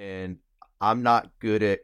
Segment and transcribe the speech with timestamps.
[0.00, 0.38] and
[0.80, 1.80] I'm not good at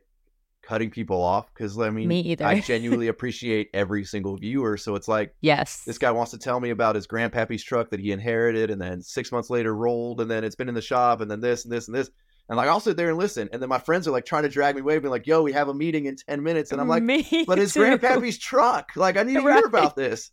[0.62, 2.44] cutting people off because I mean, Me either.
[2.46, 4.76] I genuinely appreciate every single viewer.
[4.78, 5.82] So it's like Yes.
[5.86, 9.02] this guy wants to tell me about his grandpappy's truck that he inherited, and then
[9.02, 11.72] six months later rolled, and then it's been in the shop, and then this and
[11.72, 12.10] this and this.
[12.48, 14.48] And like I'll sit there and listen, and then my friends are like trying to
[14.48, 16.88] drag me away, being like, "Yo, we have a meeting in ten minutes," and I'm
[16.88, 17.80] like, Me "But his too.
[17.80, 19.56] grandpappy's truck, like I need to Right.
[19.58, 20.30] hear about this."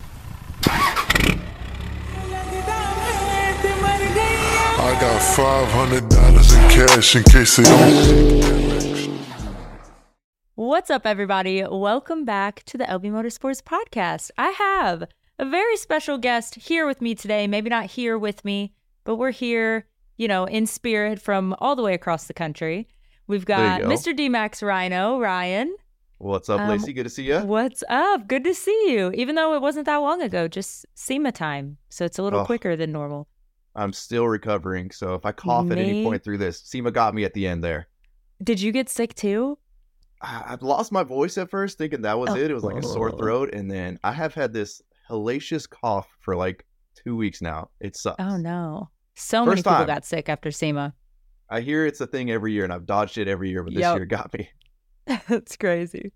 [4.84, 9.18] I got five hundred dollars in cash in case they don't.
[10.56, 11.64] What's up, everybody?
[11.66, 14.30] Welcome back to the LB Motorsports podcast.
[14.36, 15.04] I have
[15.38, 17.46] a very special guest here with me today.
[17.46, 18.74] Maybe not here with me,
[19.04, 19.86] but we're here,
[20.18, 22.86] you know, in spirit from all the way across the country.
[23.26, 23.88] We've got go.
[23.88, 24.12] Mr.
[24.14, 25.74] DMAXRyno, Ryan.
[26.18, 26.92] What's up, Um, Lacey?
[26.92, 27.38] Good to see you.
[27.40, 28.28] What's up?
[28.28, 29.10] Good to see you.
[29.14, 31.78] Even though it wasn't that long ago, just SEMA time.
[31.88, 32.44] So it's a little Oh.
[32.44, 33.28] quicker than normal.
[33.76, 37.24] I'm still recovering, so if I cough at any point through this, SEMA got me
[37.24, 37.88] at the end there.
[38.42, 39.58] Did you get sick too?
[40.22, 42.36] I- I've lost my voice at first, thinking that was Oh.
[42.36, 42.50] it.
[42.50, 43.16] It was like a sore oh.
[43.16, 46.64] throat, and then I have had this hellacious cough for like
[47.04, 47.70] two weeks now.
[47.80, 48.16] It oh, sucks.
[48.24, 48.90] Oh, no.
[49.16, 49.86] So many First people time.
[49.86, 50.94] got sick after SEMA.
[51.50, 53.82] I hear it's a thing every year, and I've dodged it every year, but this
[53.82, 53.96] Yep.
[53.96, 54.48] year got me.
[55.28, 56.12] That's crazy.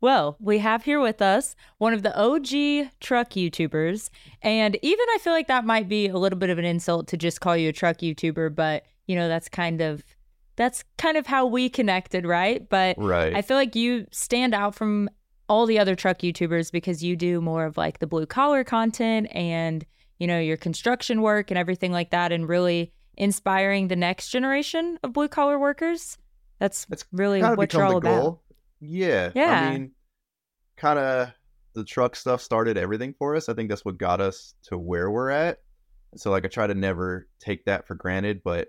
[0.00, 4.10] Well, we have here with us one of the OG truck YouTubers.
[4.42, 7.16] And even I feel like that might be a little bit of an insult to
[7.16, 10.04] just call you a truck YouTuber, but you know, that's kind of
[10.56, 12.68] that's kind of how we connected, right?
[12.68, 13.34] But Right.
[13.34, 15.08] I feel like you stand out from
[15.48, 19.28] all the other truck YouTubers because you do more of like the blue collar content
[19.32, 19.84] and,
[20.18, 24.98] you know, your construction work and everything like that and really inspiring the next generation
[25.02, 26.18] of blue collar workers.
[26.62, 28.38] That's That's really what you're all the about.
[28.80, 29.32] Yeah.
[29.34, 29.50] Yeah.
[29.50, 29.90] I mean,
[30.76, 31.32] kind of
[31.74, 33.48] the truck stuff started everything for us.
[33.48, 35.58] I think that's what got us to where we're at.
[36.14, 38.68] So like I try to never take that for granted, but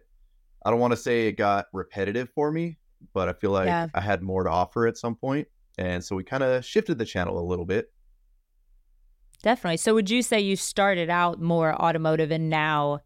[0.66, 2.80] I don't want to say it got repetitive for me,
[3.14, 3.86] but I feel like Yeah.
[3.94, 5.48] I had more to offer at some point.
[5.78, 7.94] And so we kind of shifted the channel a little bit.
[9.44, 9.78] Definitely.
[9.78, 13.02] So would you say you started out more automotive and now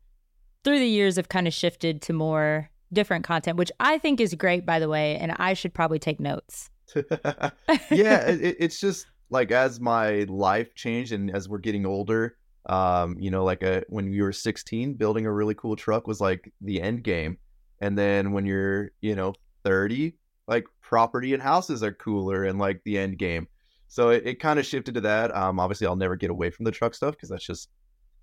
[0.63, 4.33] through the years have kind of shifted to more different content, which I think is
[4.35, 6.69] great by the way, and I should probably take notes.
[6.95, 12.37] yeah, it, it- it's just like as my life changed and as we're getting older,
[12.67, 16.21] um, you know, like a, when you were 16, building a really cool truck was
[16.21, 17.37] like the end game.
[17.81, 19.33] And then when you're, you know,
[19.65, 20.15] 30,
[20.47, 23.47] like property and houses are cooler and like the end game.
[23.89, 25.35] So it, it kind of shifted to that.
[25.35, 27.69] Um, obviously, I'll never get away from the truck stuff because that's just,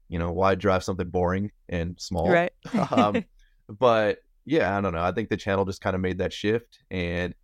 [0.08, 2.52] you know, why drive something boring and small Right.
[2.91, 3.25] um,
[3.78, 5.03] but yeah, I don't know.
[5.03, 7.34] I think the channel just kind of made that shift, and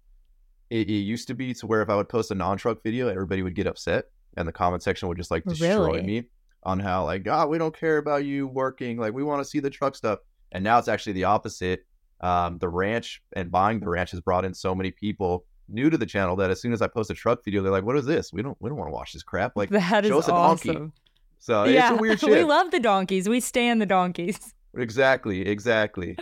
[0.70, 3.42] it, it used to be to where if I would post a non-truck video, everybody
[3.42, 4.06] would get upset,
[4.36, 6.02] and the comment section would just like destroy Really?
[6.02, 6.24] me
[6.62, 8.98] on how like, God, we don't care about you working.
[8.98, 10.18] Like, we want to see the truck stuff.
[10.52, 11.84] And now it's actually the opposite.
[12.20, 15.96] Um, the ranch and buying the ranch has brought in so many people new to
[15.96, 18.04] the channel that as soon as I post a truck video, they're like, "What is
[18.04, 18.30] this?
[18.30, 20.32] We don't we don't want to watch this crap." Like, that is show us a
[20.32, 20.92] donkey.
[21.38, 23.26] so yeah, it's a weird we love the donkeys.
[23.26, 24.54] We stand the donkeys.
[24.76, 26.18] exactly, exactly.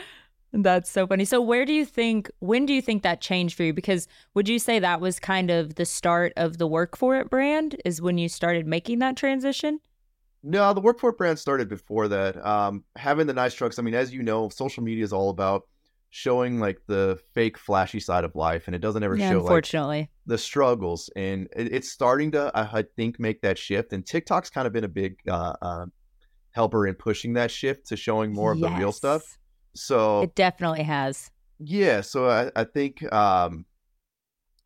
[0.53, 1.25] That's so funny.
[1.25, 3.73] So where do you think when do you think that changed for you?
[3.75, 7.29] Because would you say that was kind of the start of the work for it
[7.29, 9.81] brand is when you started making that transition?
[10.43, 12.45] No, the work for it brand started before that.
[12.47, 13.79] Um, having the nice trucks.
[13.79, 15.65] I mean, as you know, social media is all about
[16.11, 19.43] showing like the fake, flashy side of life, and it doesn't ever Yeah, show like
[19.43, 20.09] unfortunately.
[20.25, 21.11] the struggles.
[21.17, 23.93] And it, it's starting to, I, I think, make that shift.
[23.93, 25.87] And TikTok's kind of been a big uh, uh,
[26.53, 29.38] helper in pushing that shift to showing more of the real stuff.
[29.79, 31.31] So It definitely has.
[31.59, 33.65] yeah, so I, I think um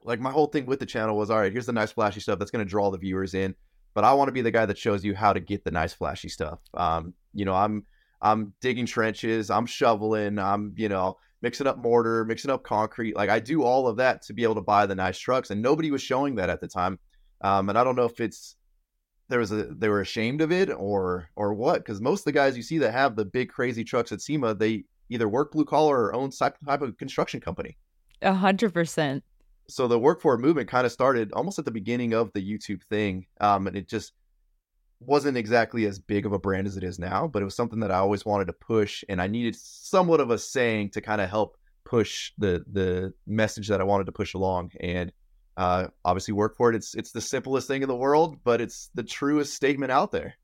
[0.04, 2.38] like my whole thing with the channel was all right, here's the nice flashy stuff
[2.38, 3.54] that's gonna draw the viewers in,
[3.94, 5.92] but I want to be the guy that shows you how to get the nice
[5.94, 6.58] flashy stuff.
[6.74, 7.84] Um, you know, I'm
[8.20, 13.16] I'm digging trenches, I'm shoveling, I'm, you know, mixing up mortar, mixing up concrete.
[13.16, 15.60] Like I do all of that to be able to buy the nice trucks, and
[15.62, 16.98] nobody was showing that at the time.
[17.40, 18.56] Um, and I don't know if it's
[19.28, 22.32] there was a they were ashamed of it or or what because most of the
[22.32, 25.64] guys you see that have the big crazy trucks at SEMA they either work blue
[25.64, 27.76] collar or own type of construction company.
[28.20, 29.24] A hundred percent.
[29.68, 32.42] So the work for it movement kind of started almost at the beginning of the
[32.42, 34.12] YouTube thing, um, and it just
[35.00, 37.26] wasn't exactly as big of a brand as it is now.
[37.26, 40.30] But it was something that I always wanted to push, and I needed somewhat of
[40.30, 44.34] a saying to kind of help push the the message that I wanted to push
[44.34, 44.72] along.
[44.80, 45.12] And
[45.56, 46.76] uh, obviously, work for it.
[46.76, 50.34] It's it's the simplest thing in the world, but it's the truest statement out there.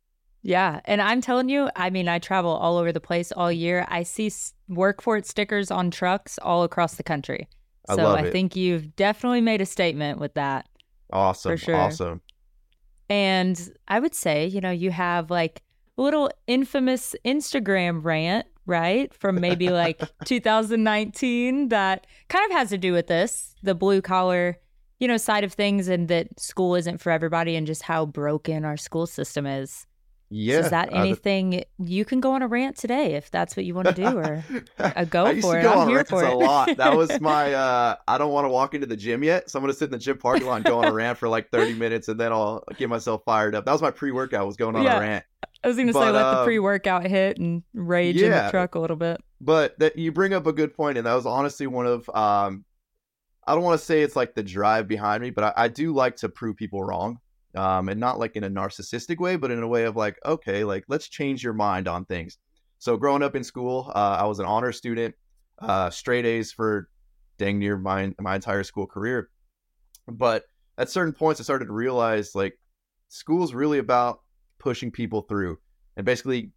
[0.43, 0.81] Yeah.
[0.85, 3.87] And I'm telling you, I mean, I travel all over the place all year.
[3.89, 4.31] I see
[4.69, 7.49] work for it stickers on trucks all across the country.
[7.89, 8.33] I So I it.
[8.33, 10.69] think you've definitely made a statement with that.
[11.13, 11.77] Awesome, For sure.
[11.77, 12.21] awesome.
[13.11, 15.63] And I would say, you know, you have like
[15.97, 19.13] a little infamous Instagram rant right?
[19.15, 24.59] From maybe like 2019 that kind of has to do with this, the blue collar,
[25.01, 28.65] you know, side of things and that school isn't for everybody and just how broken
[28.65, 29.87] our school system is.
[30.31, 30.61] Yeah.
[30.61, 33.65] So is that uh, anything you can go on a rant today if that's what
[33.65, 34.45] you want to do or
[34.79, 35.63] uh, go I used for to it.
[35.63, 36.35] go I'm on here rants for a it.
[36.35, 36.77] lot.
[36.77, 39.49] That was my uh I don't want to walk into the gym yet.
[39.49, 41.29] So I'm gonna sit in the gym parking lot and go on a rant for
[41.29, 43.65] like 30 minutes and then I'll get myself fired up.
[43.65, 44.99] That was my pre-workout was going on Yeah.
[44.99, 45.25] a rant.
[45.65, 48.75] I was going to say let the um, pre-workout hit and rage in the truck
[48.77, 49.21] a little bit.
[49.41, 52.65] But that you bring up a good point, and that was honestly one of um
[53.47, 55.95] I don't want to say it's like the drive behind me, but I, I do
[55.95, 57.19] like to prove people wrong.
[57.59, 60.63] Um, and not like in a narcissistic way, but in a way of like, okay,
[60.63, 62.39] like let's change your mind on things.
[62.79, 65.17] So growing up in school, uh, I was an honor student,
[65.59, 66.89] uh, straight A's for
[67.37, 69.31] dang near my my entire school career.
[70.07, 70.45] But
[70.77, 72.59] at certain points, I started to realize like
[73.09, 74.21] school's really about
[74.59, 75.59] pushing people through
[75.97, 76.53] and basically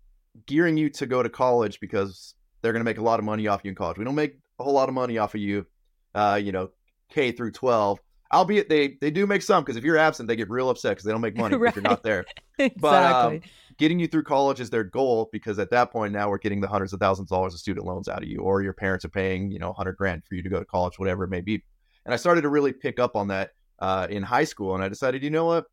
[0.45, 3.47] gearing you to go to college because they're going to make a lot of money
[3.47, 3.97] off you in college.
[3.97, 5.65] We don't make a whole lot of money off of you,
[6.13, 6.69] uh, you know,
[7.09, 7.99] K through 12.
[8.33, 11.05] Albeit they they do make some because if you're absent, they get real upset because
[11.05, 12.25] they don't make money if you're not there.
[12.59, 13.37] exactly.
[13.37, 13.41] um,
[13.77, 16.67] Getting you through college is their goal because at that point now we're getting the
[16.67, 19.09] hundreds of thousands of dollars of student loans out of you, or your parents are
[19.09, 21.63] paying you know 100 grand for you to go to college, whatever it may be.
[22.05, 24.89] And I started to really pick up on that uh, in high school, and I
[24.89, 25.65] decided, you know what,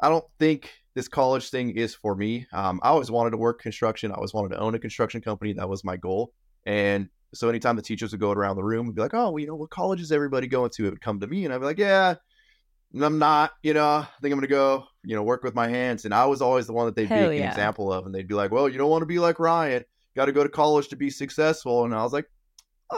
[0.00, 2.46] I don't think this college thing is for me.
[2.52, 4.10] Um, I always wanted to work construction.
[4.10, 5.52] I always wanted to own a construction company.
[5.52, 6.32] That was my goal.
[6.64, 9.38] And so anytime the teachers would go around the room and be like, "Oh, well,
[9.38, 11.58] you know, what college is everybody going to?" It would come to me, and I'd
[11.58, 12.14] be like, "Yeah,
[13.00, 13.52] I'm not.
[13.62, 14.84] You know, I think I'm gonna go.
[15.04, 17.30] You know, work with my hands." And I was always the one that they'd Hell
[17.30, 19.38] be an example of, and they'd be like, "Well, you don't want to be like
[19.38, 19.84] Ryan.
[20.14, 22.26] Got to go to college to be successful." And I was like,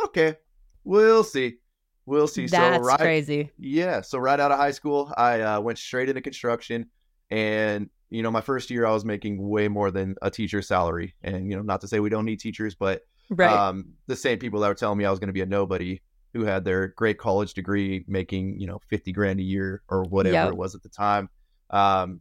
[0.06, 0.36] "Okay,
[0.84, 1.58] we'll see,
[2.06, 3.50] we'll see." That's so right, crazy.
[3.58, 4.00] yeah.
[4.00, 6.90] So right out of high school, I uh, went straight into construction,
[7.30, 11.14] and you know, my first year I was making way more than a teacher's salary.
[11.22, 13.50] And you know, not to say we don't need teachers, but Right.
[13.52, 16.00] um, the same people that were telling me I was going to be a nobody
[16.32, 20.34] who had their great college degree making you know 50 grand a year or whatever
[20.34, 20.48] Yep.
[20.48, 21.28] it was at the time
[21.70, 22.20] um,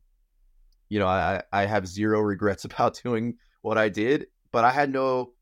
[0.89, 4.92] you know I, I have zero regrets about doing what i did but i had
[4.92, 5.33] no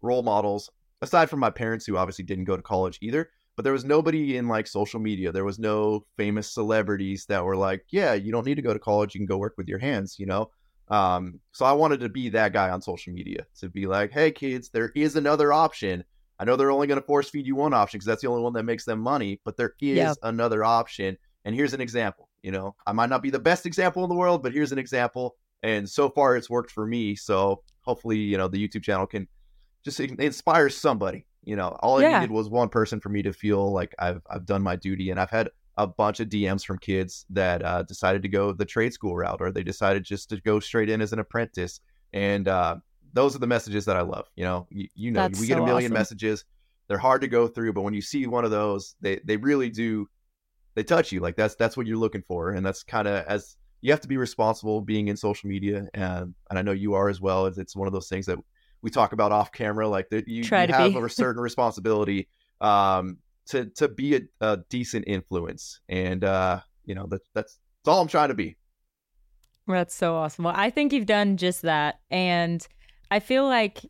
[0.00, 0.70] role models
[1.02, 4.36] aside from my parents who obviously didn't go to college either but there was nobody
[4.36, 8.46] in like social media there was no famous celebrities that were like yeah you don't
[8.46, 10.48] need to go to college you can go work with your hands you know
[10.88, 14.30] um, so I wanted to be that guy on social media to be like, hey
[14.30, 16.04] kids, there is another option.
[16.38, 18.42] I know they're only going to force feed you one option because that's the only
[18.42, 20.14] one that makes them money, but there is Yeah.
[20.22, 21.16] another option.
[21.44, 22.28] And here's an example.
[22.42, 24.78] You know, I might not be the best example in the world, but here's an
[24.78, 25.36] example.
[25.62, 27.14] And so far, it's worked for me.
[27.14, 29.28] So hopefully, you know, the YouTube channel can
[29.84, 31.26] just inspire somebody.
[31.44, 34.46] You know, all I needed was one person for me to feel like I've I've
[34.46, 38.22] done my duty, and I've had a bunch of DMs from kids that uh, decided
[38.22, 41.12] to go the trade school route, or they decided just to go straight in as
[41.12, 41.80] an apprentice.
[42.12, 42.76] And uh,
[43.12, 44.26] those are the messages that I love.
[44.36, 45.94] You know, you, you know, That's we get a million awesome.
[45.94, 46.44] messages.
[46.88, 49.70] They're hard to go through, but when you see one of those, they they really
[49.70, 50.08] do
[50.74, 51.20] they touch you.
[51.20, 54.08] Like that's that's what you're looking for, and that's kind of as you have to
[54.08, 57.46] be responsible being in social media, and and I know you are as well.
[57.46, 58.38] It's, it's one of those things that
[58.82, 60.98] we talk about off camera, like that you, Try you to have be.
[60.98, 62.28] a certain responsibility
[62.60, 63.18] um,
[63.52, 68.02] to to be a, a decent influence, and uh, you know that that's that's all
[68.02, 68.56] I'm trying to be.
[69.66, 70.44] That's so awesome.
[70.44, 72.00] Well, I think you've done just that.
[72.10, 72.66] And
[73.10, 73.84] I feel like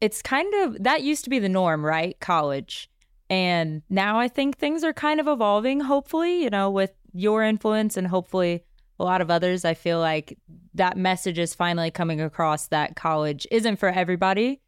[0.00, 2.18] it's kind of that used to be the norm, right?
[2.20, 2.90] College.
[3.30, 7.96] And now I think things are kind of evolving, hopefully, you know, with your influence
[7.96, 8.64] and hopefully
[8.98, 9.64] a lot of others.
[9.64, 10.38] I feel like
[10.74, 14.62] that message is finally coming across that college isn't for everybody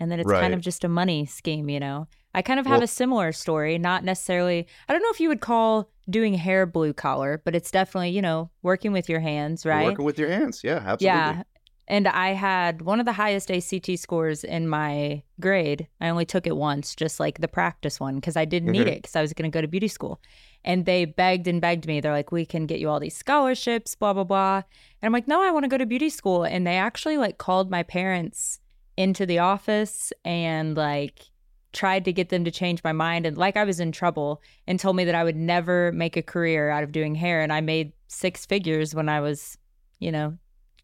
[0.00, 2.08] and that it's kind of just a money scheme, you know.
[2.34, 5.28] I kind of have Well- a similar story, not necessarily, I don't know if you
[5.28, 9.64] would call doing hair blue collar, but it's definitely, you know, working with your hands,
[9.66, 9.86] right?
[9.86, 11.06] Working with your hands, yeah, absolutely.
[11.06, 11.42] Yeah.
[11.88, 15.88] And I had one of the highest ACT scores in my grade.
[16.00, 19.02] I only took it once, just like the practice one, because I didn't need it
[19.02, 20.20] because I was going to go to beauty school.
[20.64, 22.00] And they begged and begged me.
[22.00, 24.56] They're like, we can get you all these scholarships, blah, blah, blah.
[24.56, 24.62] And
[25.02, 26.44] I'm like, no, I want to go to beauty school.
[26.44, 28.60] And they actually like called my parents
[28.96, 31.29] into the office and like
[31.72, 33.26] tried to get them to change my mind.
[33.26, 36.22] And like I was in trouble and told me that I would never make a
[36.22, 37.40] career out of doing hair.
[37.42, 39.56] And I made six figures when I was,
[39.98, 40.36] you know,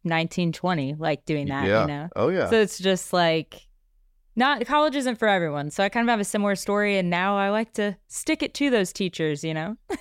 [0.04, 1.82] 19, 20, like doing that, yeah.
[1.82, 2.08] you know?
[2.14, 2.48] Oh yeah.
[2.48, 3.66] So it's just like,
[4.36, 5.70] not college isn't for everyone.
[5.70, 6.98] So I kind of have a similar story.
[6.98, 9.76] And now I like to stick it to those teachers, you know?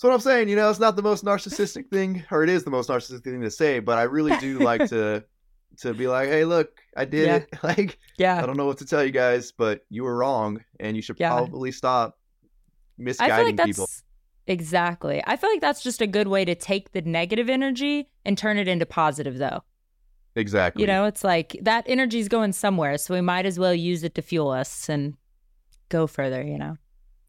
[0.00, 2.64] So what I'm saying, you know, it's not the most narcissistic thing, or it is
[2.64, 5.22] the most narcissistic thing to say, but I really do like to
[5.80, 7.36] to be like, hey, look, I did Yeah.
[7.36, 7.48] it.
[7.62, 11.02] Like, I don't know what to tell you guys, but you were wrong, and you
[11.02, 11.30] should Yeah.
[11.30, 12.16] probably stop
[12.98, 13.88] I misguiding feel like people.
[14.46, 15.22] exactly.
[15.26, 18.58] I feel like that's just a good way to take the negative energy and turn
[18.58, 19.62] it into positive, though.
[20.36, 20.82] exactly.
[20.82, 24.14] You know, it's like that energy's going somewhere, so we might as well use it
[24.16, 25.14] to fuel us and
[25.88, 26.76] go further, you know.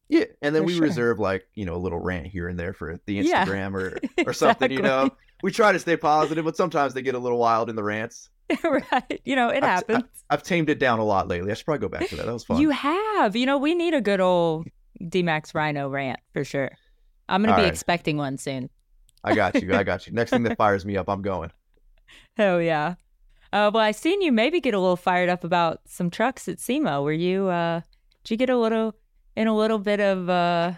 [0.10, 0.82] Yeah, and then For we sure.
[0.84, 3.46] reserve like you know a little rant here and there for the Yeah.
[3.46, 4.70] Instagram or or something.
[4.70, 5.18] You know, Exactly.
[5.44, 8.30] We try to stay positive, but sometimes they get a little wild in the rants.
[8.64, 9.22] right.
[9.24, 10.04] You know, it I've- happens.
[10.30, 11.52] I've tamed it down a lot lately.
[11.52, 12.26] I should probably go back to that.
[12.26, 12.60] That was fun.
[12.62, 13.36] You have.
[13.36, 14.68] You know, we need a good old
[15.02, 16.72] DMAXRyno rant for sure.
[17.30, 17.72] I'm going to be right.
[17.72, 18.70] expecting one soon.
[19.24, 19.74] I got you.
[19.74, 20.14] I got you.
[20.14, 21.52] Next thing that fires me up, I'm going.
[22.38, 22.96] Hell yeah.
[23.54, 26.60] Uh, well, I seen you maybe get a little fired up about some trucks at
[26.60, 27.02] SEMA.
[27.02, 27.82] Were you, uh,
[28.24, 28.96] did you get a little,
[29.36, 30.74] in a little bit of uh,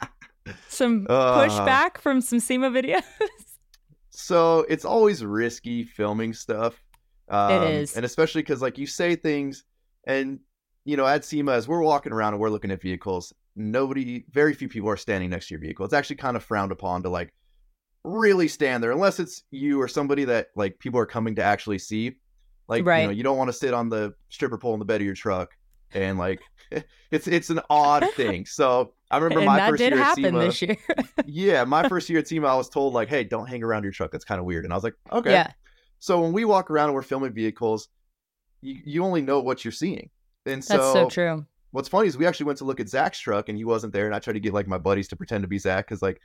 [0.67, 1.38] some Uh.
[1.48, 3.03] pushback from some SEMA videos?
[4.15, 6.82] So it's always risky filming stuff.
[7.29, 7.96] Um, is.
[7.96, 9.63] and especially because like you say things,
[10.05, 10.39] and
[10.86, 14.53] you know at SEMA as we're walking around and we're looking at vehicles, nobody, very
[14.53, 15.86] few people are standing next to your vehicle.
[15.86, 17.34] It's actually kind of frowned upon to like
[18.03, 21.79] really stand there unless it's you or somebody that like people are coming to actually
[21.79, 22.17] see.
[22.67, 25.01] Like you know, you don't want to sit on the stripper pole in the bed
[25.01, 25.50] of your truck
[25.93, 26.41] and like
[27.12, 28.46] it's it's an odd thing.
[28.46, 30.39] So I remember and my that first did year at happen SEMA.
[30.39, 30.77] this year.
[31.25, 33.91] yeah, my first year at SEMA, I was told like, "Hey, don't hang around your
[33.91, 34.12] truck.
[34.12, 35.51] That's kind of weird." And I was like, "Okay." Yeah.
[36.00, 37.88] So when we walk around and we're filming vehicles,
[38.62, 40.10] you, you only know what you're seeing.
[40.46, 41.46] And so, That's so true.
[41.72, 44.05] what's funny is we actually went to look at Zach's truck and he wasn't there.
[44.05, 46.20] And I tried to get like my buddies to pretend to be Zach because like,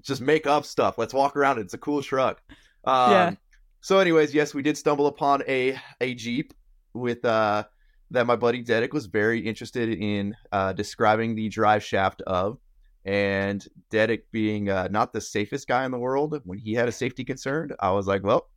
[0.00, 0.98] just make up stuff.
[0.98, 1.58] Let's walk around.
[1.58, 2.40] It's a cool truck.
[2.84, 3.34] Um, Yeah.
[3.80, 6.54] So, anyways, yes, we did stumble upon a a Jeep
[6.94, 7.64] with uh
[8.12, 12.58] that my buddy Dedek was very interested in uh, describing the drive shaft of.
[13.04, 16.92] And Dedek being uh, not the safest guy in the world, when he had a
[16.92, 18.48] safety concern, I was like, well,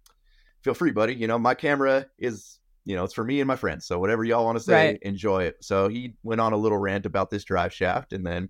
[0.62, 1.16] feel free, buddy.
[1.16, 3.88] You know, my camera is, you know, it's for me and my friends.
[3.88, 5.00] So whatever y'all want to say, Right.
[5.02, 5.56] enjoy it.
[5.62, 8.50] So he went on a little rant about this drive shaft, and then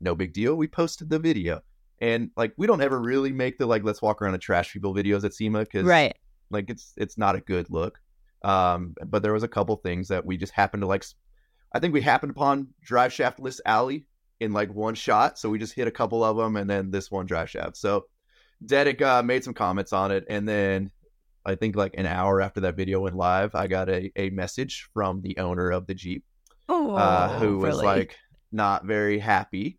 [0.00, 0.56] no big deal.
[0.56, 1.60] We posted the video.
[2.00, 4.92] And like we don't ever really make the like let's walk around and trash people
[4.92, 6.16] videos at SEMA because Right.
[6.50, 8.00] like it's it's not a good look.
[8.44, 11.04] Um, but there was a couple things that we just happened to like.
[11.72, 14.06] I think we happened upon drive shaftless alley
[14.40, 17.10] in like one shot, so we just hit a couple of them, and then this
[17.10, 17.76] one drive shaft.
[17.76, 18.06] So
[18.64, 20.90] Dedek uh, made some comments on it, and then
[21.44, 24.88] I think like an hour after that video went live, I got a a message
[24.92, 26.24] from the owner of the Jeep
[26.68, 28.16] Oh, uh, who was like
[28.50, 29.78] not very happy.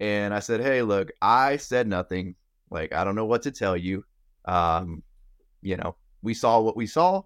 [0.00, 2.34] And I said, "Hey, look, I said nothing.
[2.70, 4.04] Like, I don't know what to tell you.
[4.44, 5.02] Um,
[5.62, 7.22] you know, we saw what we saw.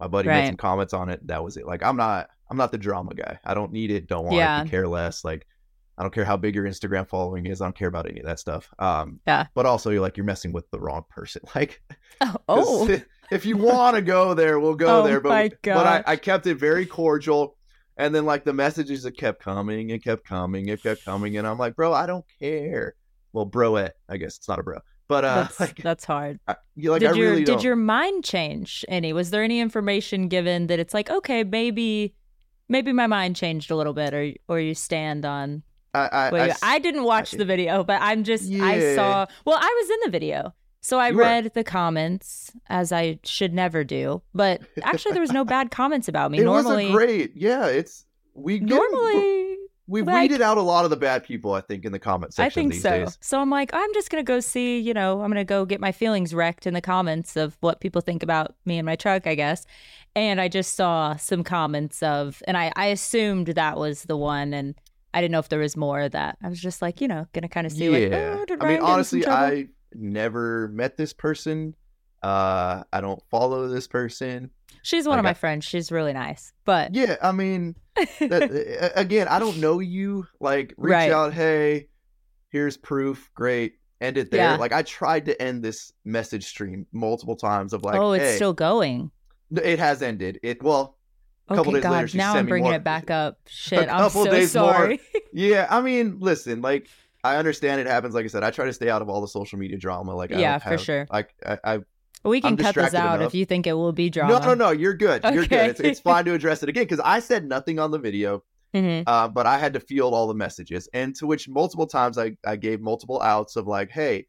[0.00, 1.26] My buddy made some comments on it.
[1.26, 1.66] That was it.
[1.66, 3.38] Like, I'm not, I'm not the drama guy.
[3.44, 4.06] I don't need it.
[4.08, 4.62] Don't want Yeah.
[4.62, 4.68] it.
[4.70, 5.24] Care less.
[5.24, 5.46] Like,
[5.96, 7.60] I don't care how big your Instagram following is.
[7.60, 8.68] I don't care about any of that stuff.
[8.78, 9.46] Um, Yeah.
[9.54, 11.42] But also, you're like, you're messing with the wrong person.
[11.54, 11.80] Like,
[12.20, 13.00] oh, oh.
[13.30, 15.20] if you want to go there, we'll go Oh there.
[15.20, 15.30] But
[15.62, 16.02] but I.
[16.12, 17.56] I kept it very cordial.
[17.96, 21.46] And then like the messages that kept coming and kept coming and kept coming, and
[21.46, 22.96] I'm like, bro, I don't care.
[23.32, 26.40] Well, broette, I guess it's not a bro, but uh, that's, like, that's hard.
[26.48, 29.12] I, like did I your really did your mind change any?
[29.12, 32.14] Was there any information given that it's like okay, maybe
[32.68, 35.62] maybe my mind changed a little bit, or or you stand on?
[35.92, 38.94] I, I, Well, I you- s- I didn't watch the video, but I'm just I
[38.96, 39.26] saw.
[39.44, 41.22] Well, I was in the video, so I You were.
[41.22, 44.20] read the comments as I should never do.
[44.34, 46.38] But actually, there was no bad comments about me.
[46.40, 47.66] it normally, great, yeah.
[47.66, 49.53] It's we get- normally
[49.86, 52.32] we like- weeded out a lot of the bad people, I think, in the comment
[52.32, 52.90] section I think so.
[52.90, 53.18] days.
[53.20, 55.92] So I'm like, I'm just gonna go see, you know, I'm gonna go get my
[55.92, 59.34] feelings wrecked in the comments of what people think about me and my truck, I
[59.34, 59.66] guess.
[60.16, 64.54] And I just saw some comments of, and I, I assumed that was the one,
[64.54, 64.74] and
[65.12, 66.38] I didn't know if there was more of that.
[66.42, 68.68] I was just like, you know, gonna kind of see, like, yeah, oh, did I
[68.68, 69.26] mean, Ryan get in some honestly?
[69.26, 71.74] I never met this person.
[72.24, 74.50] Uh, I don't follow this person.
[74.82, 75.64] she's one I of my got- friends.
[75.64, 77.76] She's really nice, but Yeah, I mean,
[78.20, 80.26] that, again, I don't know you.
[80.40, 81.10] Like, reach Right.
[81.12, 81.32] out.
[81.34, 81.88] Hey,
[82.50, 83.30] here's proof.
[83.34, 83.74] Great.
[84.00, 84.40] End it there.
[84.52, 84.56] Yeah.
[84.56, 88.36] Like, I tried to end this message stream multiple times of like, oh, it's hey,
[88.36, 89.10] still going.
[89.54, 90.40] it has ended.
[90.42, 90.98] It well,
[91.48, 93.38] A couple Okay, days God, later, she now sent I'm bringing more- it back up.
[93.46, 94.72] Shit, I'm so days more.
[94.72, 95.00] sorry.
[95.32, 95.66] yeah.
[95.70, 96.88] I mean, listen, like,
[97.22, 98.14] I understand it happens.
[98.14, 100.14] Like I said, I try to stay out of all the social media drama.
[100.14, 101.06] Like, I Yeah, don't for sure.
[101.10, 101.78] Like, I, I
[102.24, 103.28] we can I'm cut this out enough.
[103.28, 104.40] if you think it will be drama.
[104.40, 104.70] no, no, no.
[104.70, 105.22] You're good.
[105.24, 105.70] You're good.
[105.70, 108.42] It's, it's fine to address it again because I said nothing on the video.
[108.72, 112.18] hmm uh, but I had to field all the messages, and to which multiple times
[112.18, 114.26] I, I gave multiple outs of like, hey,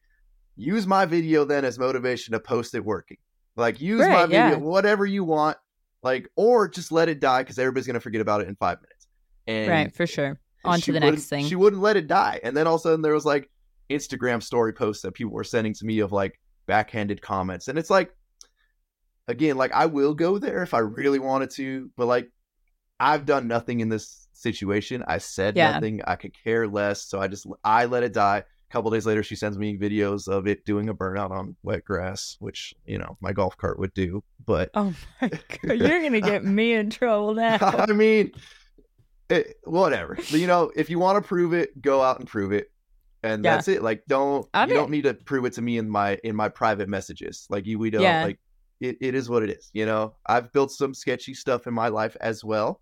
[0.56, 3.18] use my video then as motivation to post it working.
[3.56, 4.56] Like, use my video, yeah.
[4.56, 5.58] whatever you want,
[6.04, 9.08] like, or just let it die because everybody's gonna forget about it in five minutes.
[9.48, 10.40] And Right, for sure.
[10.66, 11.46] On to the next thing.
[11.46, 13.50] She wouldn't let it die, and then all of a sudden there was like
[13.90, 17.90] Instagram story posts that people were sending to me of like backhanded comments, and it's
[17.90, 18.14] like,
[19.28, 22.30] again, like I will go there if I really wanted to, but like
[23.00, 25.04] I've done nothing in this situation.
[25.08, 25.74] I said Yeah.
[25.74, 26.02] nothing.
[26.06, 28.38] I could care less, so I just I let it die.
[28.70, 31.86] A couple days later, she sends me videos of it doing a burnout on wet
[31.86, 34.24] grass, which you know my golf cart would do.
[34.46, 37.58] But Oh my god, you're gonna get me in trouble now.
[37.62, 38.32] I mean,
[39.30, 40.18] it, whatever.
[40.30, 42.72] You know, if you want to prove it, go out and prove it,
[43.26, 43.56] and Yeah.
[43.56, 43.82] that's it.
[43.84, 46.50] Like, don't I you don't need to prove it to me in my in my
[46.50, 47.46] private messages.
[47.50, 48.24] Like you, we don't Yeah.
[48.24, 48.40] like
[48.80, 48.98] it.
[49.02, 49.70] It is what it is.
[49.74, 52.82] You know, I've built some sketchy stuff in my life as well.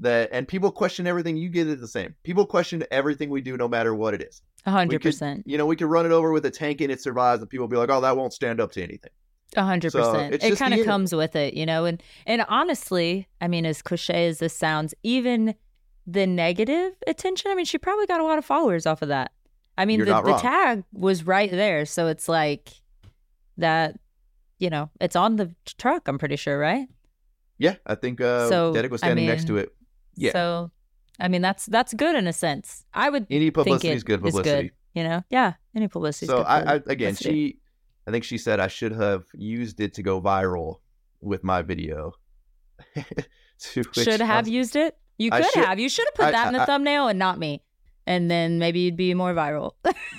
[0.00, 1.36] That and people question everything.
[1.38, 2.14] You get it the same.
[2.22, 4.42] People question everything we do, no matter what it is.
[4.66, 5.44] A hundred percent.
[5.46, 7.66] You know, we could run it over with a tank and it survives, and people
[7.68, 9.12] be like, "Oh, that won't stand up to anything."
[9.56, 10.34] A hundred percent.
[10.42, 11.84] It kind of comes with it, you know.
[11.86, 15.54] And and honestly, I mean, as cliche as this sounds, even
[16.06, 17.50] the negative attention.
[17.50, 19.32] I mean, she probably got a lot of followers off of that.
[19.78, 22.70] I mean, the, the tag was right there, so it's like
[23.58, 23.98] that.
[24.58, 26.08] You know, it's on the truck.
[26.08, 26.88] I'm pretty sure, right?
[27.58, 29.74] Yeah, I think uh, So, Dedek was I standing next to it.
[30.14, 30.32] Yeah.
[30.32, 30.70] So,
[31.20, 32.84] I mean, that's that's good in a sense.
[32.94, 34.72] I would Any publicity it is good is publicity.
[34.94, 35.54] You know, yeah.
[35.74, 36.24] Any publicity.
[36.26, 37.48] is so I, I again publicity.
[37.48, 37.58] she
[38.06, 40.76] i think she said i should have used it to go viral
[41.20, 42.12] with my video
[42.94, 44.96] To which should have was- used it.
[45.18, 45.78] You could should- have.
[45.78, 47.62] You should have put I- that in the thumbnail and not me.
[48.06, 49.72] And then maybe you'd be more viral.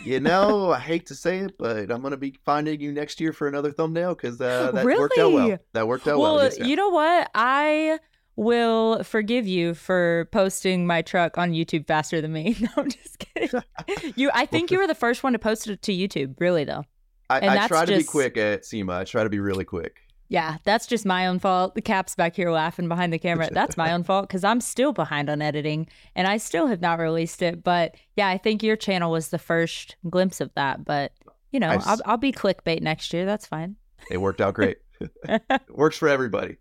[0.03, 3.33] you know i hate to say it but i'm gonna be finding you next year
[3.33, 6.57] for another thumbnail because uh, that worked out well that worked out well, well yes,
[6.59, 6.65] yeah.
[6.65, 7.29] you know what?
[7.33, 7.99] I
[8.35, 12.55] will forgive you for posting my truck on YouTube faster than me.
[12.61, 13.61] No, I'm just kidding.
[14.15, 16.39] you, I think you were the first one to post it to YouTube.
[16.39, 16.83] Really though.
[17.29, 20.01] i, I try to just- be quick at sema i try to be really quick
[20.29, 21.75] Yeah, that's just my own fault.
[21.75, 23.49] The cap's back here laughing behind the camera.
[23.51, 26.99] That's my own fault because I'm still behind on editing and I still have not
[26.99, 27.63] released it.
[27.63, 30.83] But yeah, I think your channel was the first glimpse of that.
[30.83, 31.13] But
[31.51, 33.25] you know, I'll, I'll be clickbait next year.
[33.25, 33.77] That's fine.
[34.11, 36.57] it worked out great it works for everybody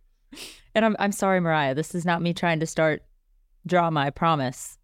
[0.75, 1.75] And I'm I'm sorry, Mariah.
[1.75, 3.03] This is not me trying to start
[3.67, 4.01] drama.
[4.01, 4.79] I promise.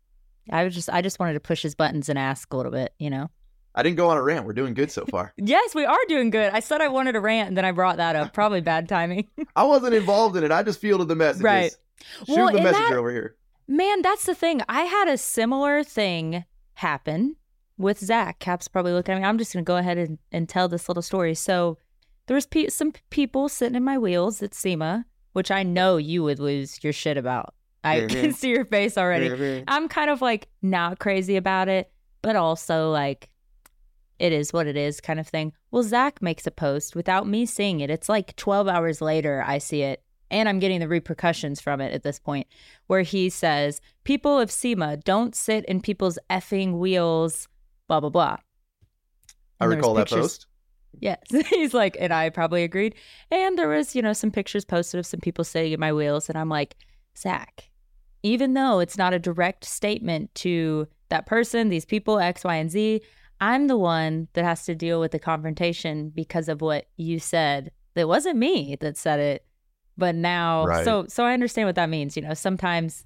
[0.50, 2.94] I was just I just wanted to push his buttons and ask a little bit.
[2.98, 3.30] You know.
[3.74, 6.30] I didn't go on a rant we're doing good so far Yes, we are doing
[6.30, 6.52] good.
[6.52, 8.32] I said I wanted a rant, and then I brought that up.
[8.32, 9.28] Probably bad timing.
[9.56, 11.76] i wasn't involved in it i just fielded the messages Right.
[12.26, 13.36] shoot Well, the messenger that- over here
[13.68, 14.60] Man, that's the thing.
[14.68, 17.36] I had a similar thing happen
[17.78, 18.38] with Zach.
[18.40, 19.24] Cap's probably looking at me.
[19.24, 21.35] I'm just going to go ahead and, and tell this little story.
[21.35, 21.78] So
[22.26, 26.22] there was pe- some people sitting in my wheels at SEMA, which I know you
[26.24, 27.54] would lose your shit about.
[27.85, 28.35] I can Mhm.
[28.40, 29.30] see your face already.
[29.30, 29.64] Mhm.
[29.68, 33.30] I'm kind of like not crazy about it, but also like
[34.22, 35.52] it is what it is kind of thing.
[35.72, 37.90] Well, Zach makes a post without me seeing it.
[37.90, 41.92] It's like 12 hours later, I see it, and I'm getting the repercussions from it
[41.92, 42.46] at this point,
[42.87, 47.48] where he says, People of SEMA don't sit in people's effing wheels,
[47.88, 48.37] blah, blah, blah.
[49.58, 50.46] i And recall that post
[51.00, 51.18] Yes.
[51.48, 52.94] He's like, and I probably agreed.
[53.32, 56.28] And there was, you know, some pictures posted of some people sitting in my wheels.
[56.28, 56.76] And I'm like,
[57.18, 57.70] Zach,
[58.22, 62.70] even though it's not a direct statement to that person, these people, X, Y, and
[62.70, 63.00] Z,
[63.42, 67.72] I'm the one that has to deal with the confrontation because of what you said.
[67.96, 69.44] It wasn't me that said it.
[69.98, 70.85] But now Right.
[70.85, 72.16] so so I understand what that means.
[72.16, 73.05] You know, sometimes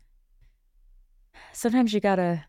[1.52, 2.44] sometimes you gotta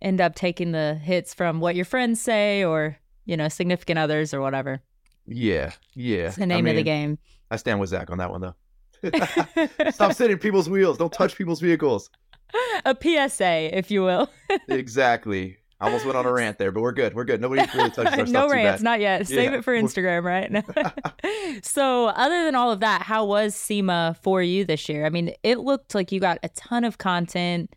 [0.00, 4.34] end up taking the hits from what your friends say or, you know, significant others
[4.34, 4.82] or whatever.
[5.26, 7.18] yeah yeah It's the I name of the game.
[7.50, 8.54] I stand with Zach on that one though.
[9.90, 10.98] Stop sitting in people's wheels.
[10.98, 12.10] Don't touch people's vehicles.
[12.84, 14.28] a PSA, if you will.
[14.68, 15.56] Exactly.
[15.82, 17.12] I almost went on a rant there, but we're good.
[17.14, 17.40] We're good.
[17.40, 19.26] Nobody really touches our no rants, not yet.
[19.26, 19.58] Save Yeah.
[19.58, 21.64] it for Instagram, right?
[21.64, 25.04] so, other than all of that, how was SEMA for you this year?
[25.04, 27.74] I mean, it looked like you got a ton of content.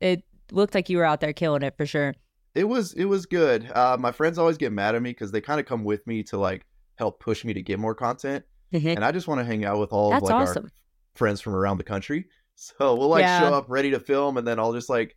[0.00, 2.14] It looked like you were out there killing it for sure.
[2.54, 3.70] It was it was good.
[3.74, 6.22] Uh, my friends always get mad at me because they kind of come with me
[6.24, 6.64] to like
[6.96, 9.92] help push me to get more content, and I just want to hang out with
[9.92, 10.64] all That's of like awesome.
[10.64, 10.70] our
[11.16, 12.26] friends from around the country.
[12.56, 13.40] So we'll like Yeah.
[13.40, 15.16] show up ready to film, and then I'll just like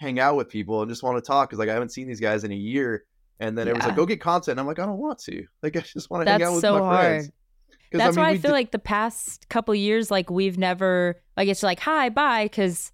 [0.00, 2.20] hang out with people and just want to talk because like I haven't seen these
[2.20, 3.04] guys in a year.
[3.38, 3.74] And then Yeah.
[3.74, 5.46] like, "Go get content." I'm like, "I don't want to.
[5.62, 7.06] Like, I just want to hang out with so my hard.
[7.06, 7.30] friends."
[7.92, 11.48] That's mean, why I feel did- like the past couple years, like we've never, like
[11.48, 12.92] it's like hi, bye, because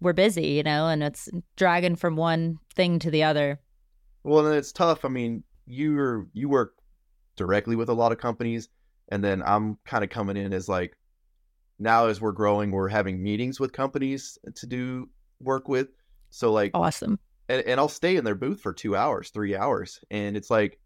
[0.00, 3.60] we're busy, you know, and it's dragging from one thing to the other.
[4.24, 5.04] Well, then it's tough.
[5.04, 6.74] I mean, you're you work
[7.36, 8.68] directly with a lot of companies,
[9.10, 10.96] and then I'm kind of coming in as like
[11.78, 15.08] now as we're growing, we're having meetings with companies to do
[15.40, 15.88] work with.
[16.32, 17.18] So like, Awesome.
[17.48, 20.80] and, and I'll stay in their booth for two hours, three hours, and it's like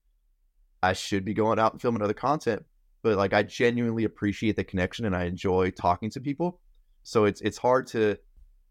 [0.82, 2.64] I should be going out and filming other content,
[3.02, 6.61] but like I genuinely appreciate the connection and I enjoy talking to people.
[7.04, 8.16] So it's it's hard to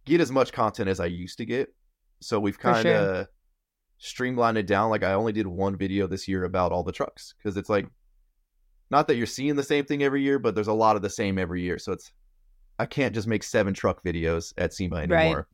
[0.04, 1.74] get as much content as I used to get.
[2.22, 2.96] So we've kind sure.
[2.96, 3.28] of
[3.98, 4.90] streamlined it down.
[4.90, 7.88] Like I only did one video this year about all the trucks because it's like
[8.92, 11.10] not that you're seeing the same thing every year, but there's a lot of the
[11.10, 11.80] same every year.
[11.80, 12.12] So it's
[12.78, 15.46] I can't just make seven truck videos at SEMA Right.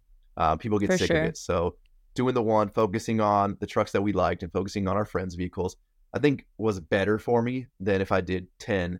[0.41, 1.17] Uh, people get For sick sure.
[1.23, 1.37] of it.
[1.37, 1.75] So
[2.15, 5.35] doing the one, focusing on the trucks that we liked and focusing on our friends'
[5.35, 5.77] vehicles,
[6.13, 8.99] I think was better for me than if I did 10,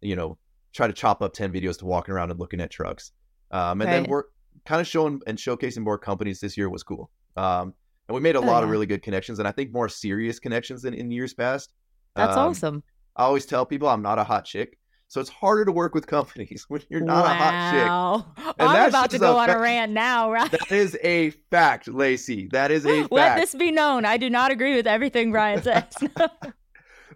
[0.00, 0.38] you know,
[0.72, 3.12] try to chop up 10 videos to walking around and looking at trucks.
[3.50, 4.24] Um, and then we're
[4.64, 7.10] kind of showing and showcasing more companies this year was cool.
[7.36, 7.74] Um,
[8.08, 10.38] and we made a Oh, lot of really good connections and I think more serious
[10.40, 11.72] connections than in years past.
[12.16, 12.82] That's Um, awesome.
[13.16, 14.78] I always tell people I'm not a hot chick.
[15.12, 17.86] So it's harder to work with companies when you're not a hot chick.
[17.86, 18.54] wow.
[18.58, 20.50] And I'm that's about to go on a rant now, right?
[20.50, 22.48] That is a fact, Lacey.
[22.52, 23.12] That is a fact.
[23.12, 24.06] Let this be known.
[24.06, 25.84] I do not agree with everything Ryan says.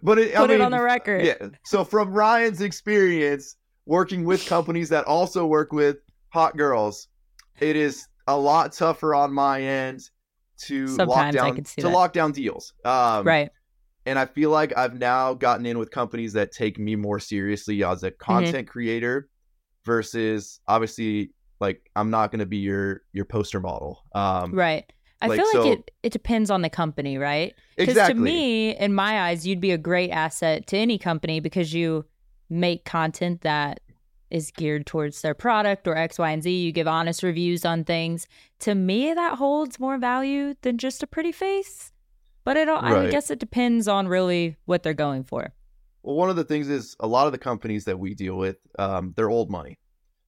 [0.03, 1.25] but it, I Put it on the record.
[1.25, 1.47] Yeah.
[1.65, 3.55] So from Ryan's experience
[3.87, 5.97] working with companies that also work with
[6.29, 7.07] hot girls,
[7.59, 10.07] it is a lot tougher on my end
[10.65, 11.89] to lock Sometimes down to that.
[11.89, 12.73] lock down deals.
[12.85, 13.49] Um, right.
[14.07, 17.83] And I feel like I've now gotten in with companies that take me more seriously
[17.83, 18.05] as Mm-hmm.
[18.07, 19.27] a content creator
[19.85, 24.03] versus obviously like I'm not going to be your your poster model.
[24.13, 24.91] Um, Right.
[25.21, 27.55] I like, feel like so- it, it depends on the company, right?
[27.75, 28.13] Because Exactly.
[28.15, 32.05] to me, in my eyes, you'd be a great asset to any company because you
[32.49, 33.79] make content that
[34.29, 36.51] is geared towards their product or X, Y, and Z.
[36.51, 38.27] You give honest reviews on things.
[38.59, 41.91] To me, that holds more value than just a pretty face.
[42.47, 45.53] But it, all I guess it depends on really what they're going for.
[46.03, 48.55] Well, one of the things is a lot of the companies that we deal with,
[48.79, 49.75] um, they're old money.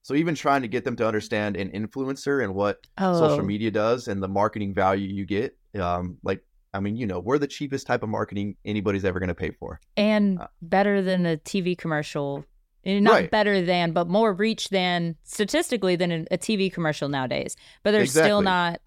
[0.02, 3.70] So even trying to get them to understand an influencer and what Oh, social media
[3.70, 6.42] does and the marketing value you get, um, like
[6.74, 9.52] I mean, you know, we're the cheapest type of marketing anybody's ever going to pay
[9.52, 9.80] for.
[9.96, 12.44] and Uh, better than a TV commercial.
[12.84, 13.30] Eh, Not Right.
[13.30, 17.56] better than, but more reach than statistically than a, a TV commercial nowadays.
[17.82, 18.80] But they're still not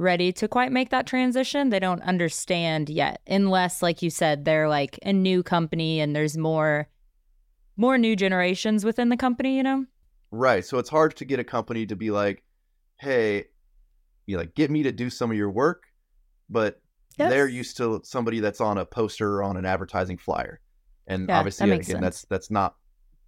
[0.00, 1.70] ready to quite make that transition.
[1.70, 6.36] They don't understand yet, unless, like you said, they're like a new company and there's
[6.36, 6.88] more,
[7.76, 9.56] more new generations within the company.
[9.56, 9.86] You know?
[10.30, 10.64] Right.
[10.64, 12.42] So it's hard to get a company to be like,
[12.98, 13.46] hey,
[14.26, 15.84] you like get me to do some of your work,
[16.48, 16.80] but
[17.18, 20.60] they're used to somebody that's on a poster or on an advertising flyer.
[21.06, 22.26] And Yeah, obviously that again, that's sense.
[22.30, 22.76] that's not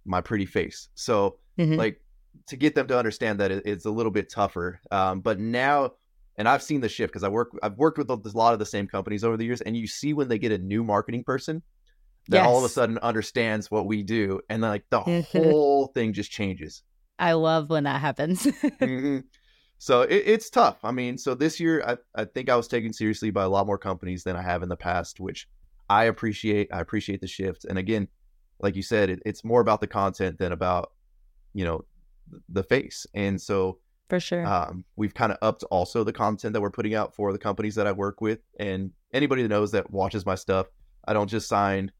[0.05, 0.89] my pretty face.
[0.95, 1.77] So Mhm.
[1.77, 2.01] like
[2.47, 4.79] to get them to understand that it, it's a little bit tougher.
[4.89, 5.91] Um, but now,
[6.37, 8.65] and I've seen the shift because I work, I've worked with a lot of the
[8.65, 11.63] same companies over the years, and you see when they get a new marketing person
[12.29, 15.53] that all of a sudden understands what we do, and then like the Mhm.
[15.53, 16.83] whole thing just changes.
[17.19, 18.47] I love when that happens.
[18.79, 19.19] hmm
[19.77, 20.79] So it, it's tough.
[20.83, 23.67] I mean, so this year, I, I think I was taken seriously by a lot
[23.67, 25.47] more companies than I have in the past, which
[25.89, 26.69] I appreciate.
[26.73, 27.65] I appreciate the shift.
[27.65, 28.07] And again,
[28.59, 30.93] like you said, it, it's more about the content than about,
[31.53, 31.85] you know,
[32.49, 33.05] the face.
[33.13, 34.45] And so For sure.
[34.45, 37.75] um, we've kind of upped also the content that we're putting out for the companies
[37.75, 38.39] that I work with.
[38.59, 40.67] And anybody that knows that watches my stuff,
[41.07, 41.91] I don't just sign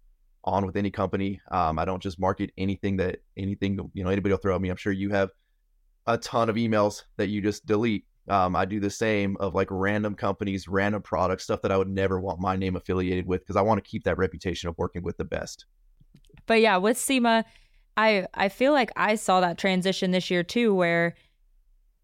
[0.44, 1.42] on with any company.
[1.52, 4.70] Um, I don't just market anything that anything you know anybody will throw at me.
[4.70, 5.32] I'm sure you have
[6.08, 8.06] a ton of emails that you just delete.
[8.28, 11.90] Um, I do the same of like random companies, random products, stuff that I would
[11.90, 15.04] never want my name affiliated with because I want to keep that reputation of working
[15.04, 15.66] with the best.
[16.46, 17.46] But yeah, with SEMA,
[17.98, 21.16] I I feel like I saw that transition this year too, where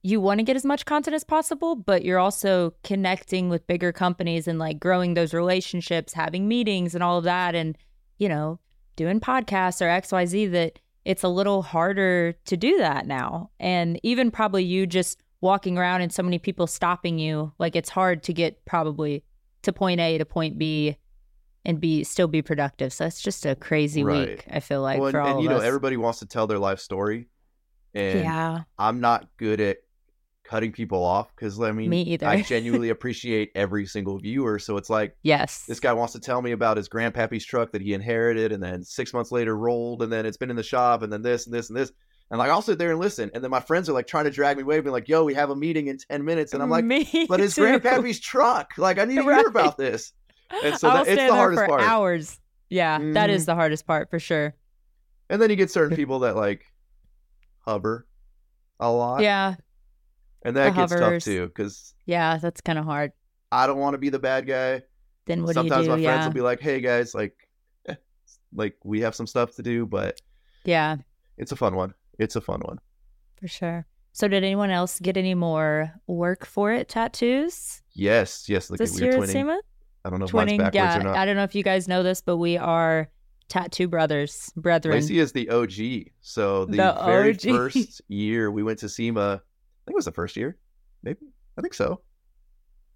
[0.02, 3.92] you want to get as much content as possible, but you're also connecting with bigger
[3.92, 7.78] companies and like growing those relationships, having meetings and all of that, and
[8.18, 8.60] you know,
[8.96, 13.50] doing podcasts or XYZ that it's a little harder to do that now.
[13.60, 17.90] And even probably you just walking around and so many people stopping you, like it's
[17.90, 19.24] hard to get probably
[19.64, 20.98] to point A to point B
[21.66, 22.94] and be still be productive.
[22.94, 24.30] So it's just a crazy Right.
[24.30, 25.64] week, I feel like, well, for and, all and you know, us.
[25.64, 27.28] everybody wants to tell their life story,
[27.94, 29.78] and yeah, I'm not good at
[30.50, 32.26] cutting people off because I mean, me either.
[32.26, 34.58] I genuinely appreciate every single viewer.
[34.58, 35.66] So it's like yes.
[35.68, 38.84] this guy wants to tell me about his grandpappy's truck that he inherited, and then
[38.84, 41.54] six months later rolled, and then it's been in the shop, and then this and
[41.54, 41.92] this and this.
[42.32, 44.32] And like I'll sit there and listen, and then my friends are like trying to
[44.32, 46.70] drag me away, being like, "Yo, we have a meeting in ten minutes," and I'm
[46.70, 47.62] like, me "But it's too.
[47.62, 49.38] grandpappy's truck, like I need to Right.
[49.40, 50.14] hear about this."
[50.64, 51.82] And so that- it's the hardest for part.
[51.82, 52.40] hours.
[52.70, 53.34] Yeah, that Mhm.
[53.34, 54.56] is the hardest part for sure.
[55.30, 56.66] And then you get certain people that like
[57.60, 58.08] hover
[58.80, 59.56] a lot, Yeah,
[60.44, 61.24] and that the gets hovers.
[61.24, 63.12] tough too because yeah, that's kind of hard.
[63.52, 64.84] I don't want to be the bad guy.
[65.26, 65.70] Then what Sometimes do you do?
[65.70, 66.04] Sometimes my do?
[66.04, 67.36] friends Yeah, will be like, "Hey guys, like,
[67.88, 67.96] eh,
[68.54, 70.20] like we have some stuff to do, but
[70.66, 70.98] yeah,
[71.38, 71.94] it's a fun one.
[72.18, 72.80] It's a fun one."
[73.40, 73.86] for sure.
[74.12, 76.90] So, did anyone else get any more work for it?
[76.90, 78.70] Tattoos Yes, yes.
[78.70, 79.30] Look, this year at.
[79.30, 79.58] SEMA?
[80.04, 81.00] I don't know if mine's Twinning, backwards yeah.
[81.00, 81.16] or not.
[81.16, 83.10] I don't know if you guys know this, but we are
[83.50, 84.96] tattoo brothers, brethren.
[84.96, 86.12] Lacey is the OG.
[86.22, 87.42] So the, The very OG.
[87.42, 89.42] first year we went to SEMA,
[89.90, 90.58] think it was the first year.
[91.04, 91.20] Maybe.
[91.58, 92.02] I think so.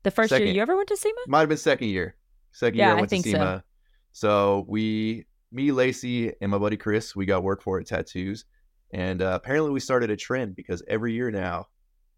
[0.03, 1.15] the first year you ever went to SEMA?
[1.27, 2.15] Might have been second year.
[2.51, 3.37] Second Yeah, year I I went think to so.
[3.37, 3.63] SEMA.
[4.11, 4.65] So.
[4.67, 8.45] we, me, Lacey, and my buddy Chris, we got work for it tattoos.
[8.91, 11.67] And uh, apparently we started a trend because every year now,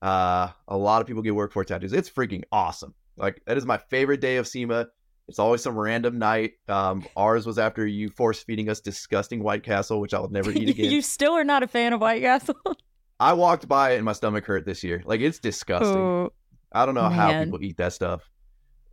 [0.01, 1.93] uh, a lot of people get work for it tattoos.
[1.93, 2.93] It's freaking awesome.
[3.17, 4.87] Like that is my favorite day of SEMA.
[5.27, 6.51] It's always some random night.
[6.67, 10.51] Um, ours was after you force feeding us disgusting White Castle, which I will never
[10.51, 10.91] eat again.
[10.91, 12.55] you still are not a fan of White Castle.
[13.19, 15.01] I walked by it and my stomach hurt this year.
[15.05, 15.97] Like it's disgusting.
[15.97, 16.33] Oh,
[16.71, 18.29] I don't know how people eat that stuff.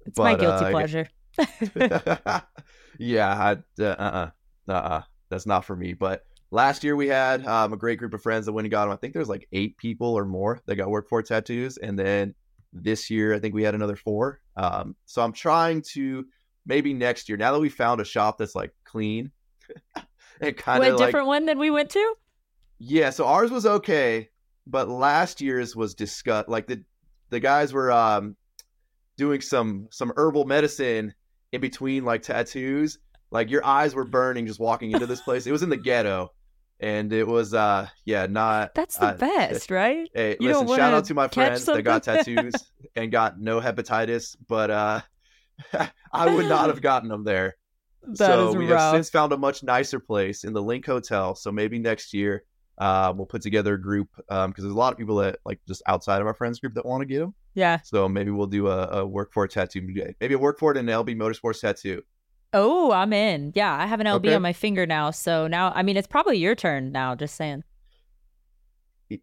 [0.07, 1.09] it's my guilty uh, pleasure.
[2.99, 4.31] yeah, I, uh, uh,
[4.69, 5.95] uh, uh, that's not for me.
[5.95, 8.85] But last year we had um, a great group of friends that went and got
[8.85, 8.93] them.
[8.93, 12.35] I think there's like eight people or more that got work for tattoos, and then
[12.73, 14.41] this year I think we had another four.
[14.57, 16.25] Um, so I'm trying to
[16.67, 17.37] maybe next year.
[17.37, 19.33] Now that we found a shop that's like clean
[20.41, 22.15] and kind of like different one than we went to?
[22.85, 24.29] Yeah, so ours was okay,
[24.66, 26.49] but last year's was disgust.
[26.49, 26.83] Like the
[27.31, 28.37] the guys were um
[29.16, 31.14] doing some some herbal medicine
[31.53, 32.99] in between like tattoos.
[33.31, 35.47] Like your eyes were burning just walking into this place.
[35.47, 36.33] It was in the ghetto,
[36.81, 38.75] and it was uh yeah not.
[38.75, 40.11] That's the uh, best, right?
[40.12, 42.55] Hey, You listen, shout out to my friends that got tattoos
[42.97, 45.01] and got no hepatitis, but uh
[46.12, 47.55] I would not have gotten them there
[48.03, 51.37] That so we have since found a much nicer place in the LINQ Hotel.
[51.37, 52.42] So maybe next year
[52.79, 55.83] uh, we'll put together a group because there's a lot of people that like just
[55.87, 57.35] outside of our friends group that want to get them.
[57.55, 57.81] Yeah.
[57.85, 60.15] So maybe we'll do a, a work for it tattoo day.
[60.21, 62.03] Maybe a work for it and an LB Motorsports tattoo.
[62.55, 63.53] Oh, I'm in.
[63.55, 64.35] Yeah, I have an LB Okay.
[64.35, 65.11] on my finger now.
[65.11, 67.15] So now, I mean, it's probably your turn now.
[67.15, 67.65] Just saying.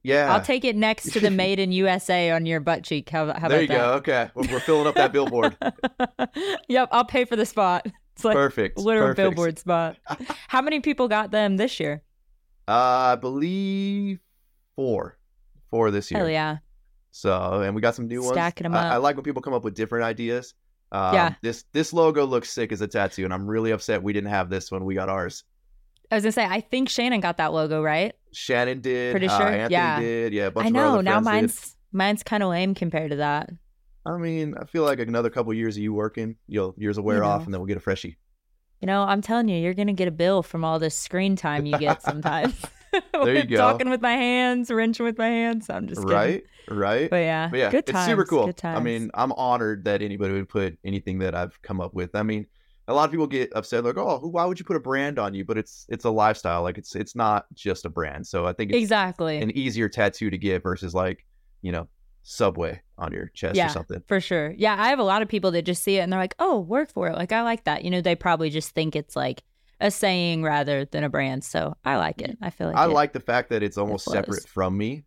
[0.03, 3.09] Yeah, I'll take it next to the Made in USA on your butt cheek.
[3.09, 3.49] How, how there about that?
[3.49, 3.93] There you go.
[3.93, 5.57] Okay, we're, we're filling up that billboard.
[6.69, 7.87] yep, I'll pay for the spot.
[8.19, 8.77] It's like Perfect.
[8.77, 9.17] literal perfect.
[9.33, 9.95] billboard spot.
[10.49, 12.01] How many people got them this year?
[12.69, 14.19] Uh, I believe
[14.75, 15.17] four,
[15.71, 16.19] four this year.
[16.19, 16.57] Hell yeah.
[17.11, 18.33] So, and we got some new ones.
[18.33, 20.53] Stacking 'em I, I like when people come up with different ideas.
[20.91, 21.33] Um, Yeah.
[21.41, 24.49] This this logo looks sick as a tattoo, and I'm really upset we didn't have
[24.49, 25.43] this when we got ours.
[26.11, 28.13] I was gonna say, I think Shannon got that logo right.
[28.33, 29.13] Shannon did.
[29.13, 29.99] Pretty uh, sure, Anthony yeah.
[29.99, 30.33] did.
[30.33, 31.01] Yeah, I know.
[31.01, 31.75] Now mine's did.
[31.91, 33.49] mine's kind of lame compared to that.
[34.05, 37.23] I mean, I feel like another couple years of you working, you'll yours will wear
[37.23, 38.17] off, and then we'll get a freshie.
[38.79, 41.65] You know, I'm telling you, you're gonna get a bill from all this screen time
[41.65, 42.55] you get sometimes.
[43.13, 43.57] There you go.
[43.57, 45.69] Talking with my hands, wrenching with my hands.
[45.69, 46.15] I'm just kidding.
[46.15, 47.09] Right, right.
[47.09, 48.51] But yeah, But yeah, good it's super cool.
[48.53, 48.79] Times.
[48.79, 52.15] I mean, I'm honored that anybody would put anything that I've come up with.
[52.15, 52.45] I mean,
[52.87, 55.33] a lot of people get upset like, "Oh, why would you put a brand on
[55.33, 56.63] you?" But it's it's a lifestyle.
[56.63, 58.25] Like it's it's not just a brand.
[58.25, 61.25] So I think it's exactly an easier tattoo to get versus like
[61.61, 61.87] you know
[62.31, 63.65] Subway on your chest Yeah.
[63.67, 64.03] or something.
[64.07, 64.53] for sure.
[64.55, 66.59] Yeah, I have a lot of people that just see it and they're like, "Oh,
[66.59, 67.83] work for it." Like I like that.
[67.83, 69.41] You know, they probably just think it's like
[69.81, 71.43] a saying rather than a brand.
[71.43, 72.37] So I like it.
[72.41, 74.13] I feel like I it- like the fact that it's almost flows.
[74.13, 75.05] separate from me.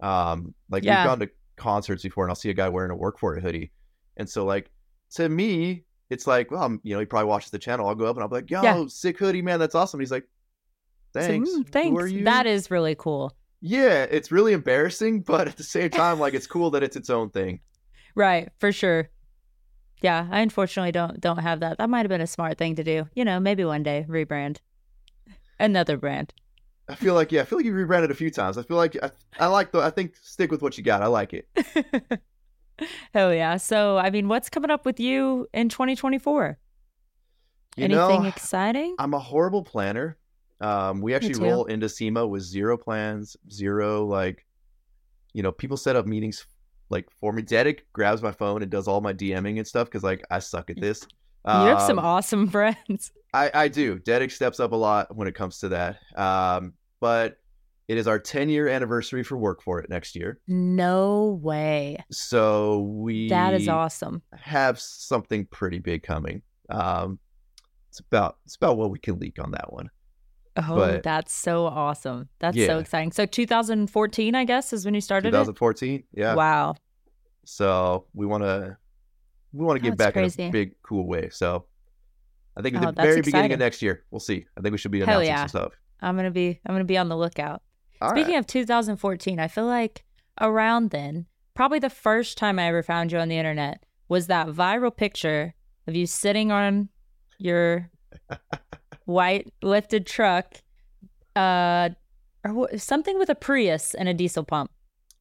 [0.00, 1.02] Um, like Yeah.
[1.02, 3.42] we've gone to concerts before, and I'll see a guy wearing a work for it
[3.42, 3.72] hoodie,
[4.16, 4.70] and so like
[5.16, 7.88] to me, it's like, well, I'm, you know, he probably watches the channel.
[7.88, 8.84] I'll go up and I'll be like, yo, Yeah.
[8.86, 9.98] sick hoodie, man, that's awesome.
[9.98, 10.24] he's like,
[11.14, 12.12] So, thanks, mm, Who thanks.
[12.24, 13.34] That is really cool.
[13.60, 17.10] Yeah, it's really embarrassing, but at the same time, like it's cool that it's its
[17.10, 17.60] own thing.
[18.14, 19.10] Right, for sure.
[20.02, 21.78] Yeah, I unfortunately don't don't have that.
[21.78, 23.08] That might have been a smart thing to do.
[23.14, 24.58] You know, maybe one day rebrand
[25.58, 26.34] another brand.
[26.88, 28.58] I feel like, yeah, I feel like you rebranded a few times.
[28.58, 31.02] I feel like I, I like the, I think stick with what you got.
[31.02, 31.48] I like it.
[33.14, 33.56] Hell yeah.
[33.56, 36.58] So, I mean, what's coming up with you in 2024?
[37.76, 38.96] You Anything know, exciting?
[38.98, 40.18] I'm a horrible planner.
[40.60, 44.44] Um, we actually roll into SEMA with zero plans, zero like,
[45.32, 46.44] you know, people set up meetings
[46.90, 47.42] like for me.
[47.42, 50.68] Dedek grabs my phone and does all my DMing and stuff because like I suck
[50.70, 51.06] at this.
[51.46, 53.12] you have some Um, awesome friends.
[53.32, 53.98] I I do.
[54.00, 55.98] Dedek steps up a lot when it comes to that.
[56.16, 57.38] Um, but
[57.88, 61.96] it is our 10 year anniversary for Work for It next year, No way.
[62.12, 64.22] so we That is awesome.
[64.34, 66.42] have something pretty big coming.
[66.68, 67.18] Um,
[67.88, 69.90] it's about it's about what we can leak on that one.
[70.68, 72.28] Oh, But- that's so awesome.
[72.38, 72.66] That's Yeah.
[72.66, 73.12] so exciting.
[73.12, 75.30] So 2014, I guess, is when you started it.
[75.32, 76.34] 2014, yeah.
[76.34, 76.74] Wow.
[77.44, 78.76] So we want to
[79.52, 80.42] we want to oh, give That's back crazy.
[80.44, 81.28] in a big, cool way.
[81.30, 81.64] So
[82.56, 84.46] I think at Oh, the very beginning of next year, we'll see.
[84.56, 85.40] I think we should be announcing yeah.
[85.40, 85.72] some stuff.
[86.00, 87.62] I'm gonna be I'm gonna be on the lookout.
[88.00, 88.40] All Speaking right.
[88.40, 90.04] of 2014, I feel like
[90.40, 94.46] around then, probably the first time I ever found you on the internet was that
[94.48, 95.54] viral picture
[95.86, 96.88] of you sitting on
[97.38, 97.90] your
[99.10, 100.54] white lifted truck,
[101.36, 101.90] uh,
[102.44, 104.70] or something with a Prius and a diesel pump.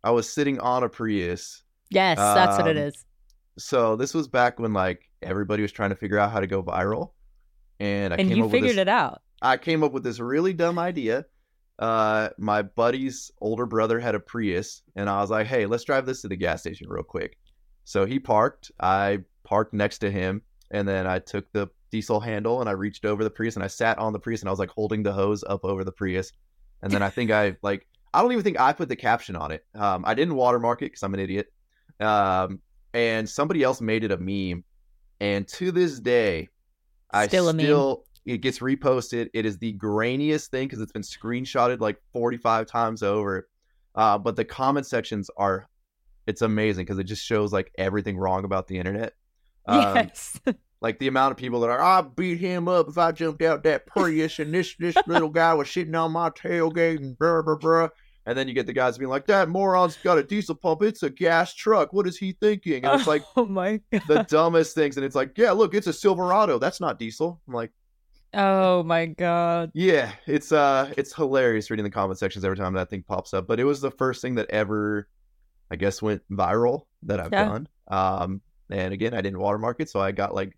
[0.03, 1.63] I was sitting on a Prius.
[1.89, 3.05] Yes, that's what it Um.
[3.57, 6.63] So this was back when like everybody was trying to figure out how to go
[6.63, 7.11] viral,
[7.79, 9.21] and I And came you up figured with this, it out.
[9.41, 11.25] I came up with this really dumb idea.
[11.79, 16.05] Uh, my buddy's older brother had a Prius, and I was like, "Hey, let's drive
[16.05, 17.37] this to the gas station real quick."
[17.85, 18.71] So he parked.
[18.79, 23.05] I parked next to him, and then I took the diesel handle and I reached
[23.05, 25.13] over the Prius and I sat on the Prius and I was like holding the
[25.13, 26.31] hose up over the Prius.
[26.81, 29.51] And then I think I like I don't even think I put the caption on
[29.51, 29.65] it.
[29.75, 31.51] Um, I didn't watermark it because I'm an idiot.
[31.99, 32.59] Um,
[32.93, 34.63] and somebody else made it a meme,
[35.19, 36.49] and to this day,
[37.11, 39.29] I Still still it gets reposted.
[39.33, 43.47] It is the grainiest thing because it's been screenshotted like forty five times over.
[43.95, 45.67] Uh, but the comment sections are,
[46.25, 49.13] it's amazing because it just shows like everything wrong about the internet.
[49.67, 50.39] Um, yes.
[50.81, 53.63] Like the amount of people that are, I beat him up if I jumped out
[53.63, 57.55] that Prius and this this little guy was sitting on my tailgate and blah blah
[57.55, 57.89] blah.
[58.25, 60.83] And then you get the guys being like, that moron's got a diesel pump.
[60.83, 61.93] It's a gas truck.
[61.93, 62.85] What is he thinking?
[62.85, 64.03] And it's like oh my god.
[64.07, 64.97] the dumbest things.
[64.97, 66.59] And it's like, yeah, look, it's a Silverado.
[66.59, 67.41] That's not diesel.
[67.47, 67.71] I'm like,
[68.31, 69.71] Oh my god.
[69.73, 73.47] yeah, it's uh, it's hilarious reading the comment sections every time that thing pops up.
[73.47, 75.07] But it was the first thing that ever,
[75.71, 77.45] I guess, went viral that I've Yeah.
[77.45, 77.67] done.
[77.87, 80.55] Um, and again, I didn't watermark it, so I got like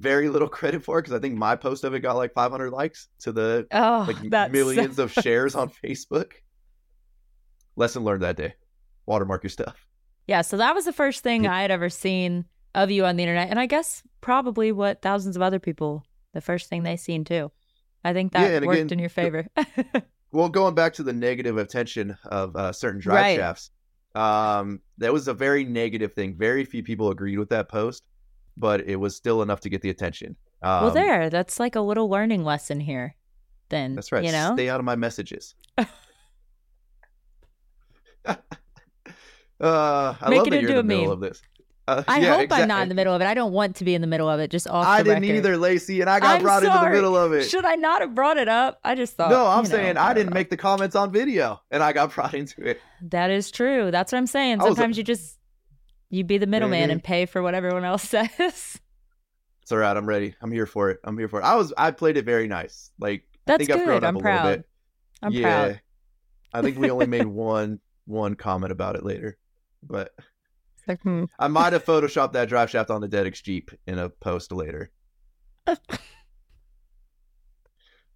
[0.00, 2.70] very little credit for it because I think my post of it got like 500
[2.70, 6.32] likes to the Oh, like millions of shares on Facebook.
[7.76, 8.54] Lesson learned that day:
[9.06, 9.86] watermark your stuff.
[10.26, 11.54] Yeah, so that was the first thing Yeah.
[11.54, 15.36] I had ever seen of you on the internet, and I guess probably what thousands
[15.36, 17.50] of other people the first thing they seen too.
[18.04, 19.46] I think that Yeah, worked again, in your favor.
[20.32, 23.36] Well, going back to the negative attention of uh, certain drive Right.
[23.36, 23.72] shafts,
[24.14, 26.36] um, that was a very negative thing.
[26.38, 28.04] Very few people agreed with that post,
[28.56, 30.36] but it was still enough to get the attention.
[30.62, 33.16] Um, well, there, that's like a little learning lesson here.
[33.70, 34.24] Then That's right.
[34.24, 35.54] You know, Stay out of my messages.
[35.78, 35.86] uh,
[39.60, 41.12] I Make love it that you're into in the a middle meme.
[41.12, 41.42] of this.
[41.88, 43.26] Uh, I yeah, hope I'm not in the middle of it.
[43.26, 44.50] I don't want to be in the middle of it.
[44.50, 45.36] Just off I didn't record.
[45.36, 47.48] either, Lacey, and I got I'm brought into the middle of it.
[47.48, 48.78] Should I not have brought it up?
[48.84, 49.30] I just thought.
[49.30, 52.14] no, I'm you know, saying I didn't make the comments on video, and I got
[52.14, 52.80] brought into it.
[53.02, 53.90] That is true.
[53.90, 54.58] That's what I'm saying.
[54.58, 55.38] Was a- Sometimes you just
[56.10, 58.28] you be the middleman and pay for what everyone else says.
[59.62, 59.96] It's all right.
[59.96, 60.34] I'm ready.
[60.42, 60.98] I'm here for it.
[61.04, 61.44] I'm here for it.
[61.44, 61.72] I was.
[61.78, 62.90] I played it very nice.
[62.98, 64.04] Like I That's think I've grown good.
[64.04, 64.56] up I'm a little proud.
[64.56, 64.68] bit.
[65.22, 65.80] I'm yeah, proud.
[66.52, 69.38] I think we only made one one comment about it later,
[69.82, 70.12] but
[70.86, 71.24] like, hmm.
[71.38, 74.90] I might have photoshopped that drive shaft on the Dedix Jeep in a post later.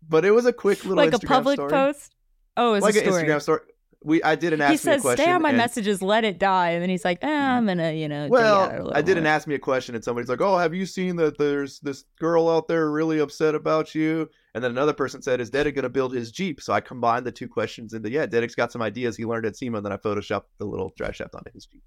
[0.08, 1.70] but it was a quick little like a Instagram public story.
[1.70, 2.14] post.
[2.56, 3.06] Oh, it's like a an.
[3.06, 3.60] Instagram story.
[4.04, 5.24] We I did an ask he me a says, question.
[5.24, 7.92] "Stay on my and- messages, let it die," and then he's like, eh, "I'm gonna,
[7.92, 10.04] you know." dig out a Well, I did an more." ask me a question, and
[10.04, 11.38] somebody's like, "Oh, have you seen that?
[11.38, 15.50] There's this girl out there really upset about you." And then another person said, "Is
[15.50, 18.54] Dedek going to build his Jeep?" So I combined the two questions into yeah, Dedek's
[18.54, 21.34] got some ideas he learned at SEMA, and then I photoshopped the little drive shaft
[21.34, 21.82] onto his Jeep.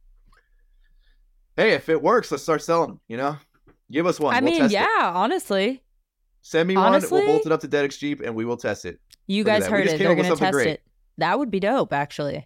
[1.55, 2.99] Hey, if it works, let's start selling them.
[3.07, 3.37] You know,
[3.91, 4.33] give us one.
[4.35, 5.15] I we'll mean, yeah, it.
[5.15, 5.83] honestly,
[6.41, 6.93] Send me one.
[7.11, 8.99] We'll bolt it up to Dedek's Jeep, and we will test it.
[9.27, 9.97] you Look guys heard it.
[9.99, 10.67] They're gonna test great.
[10.67, 10.81] it.
[11.17, 12.45] That would be dope, actually.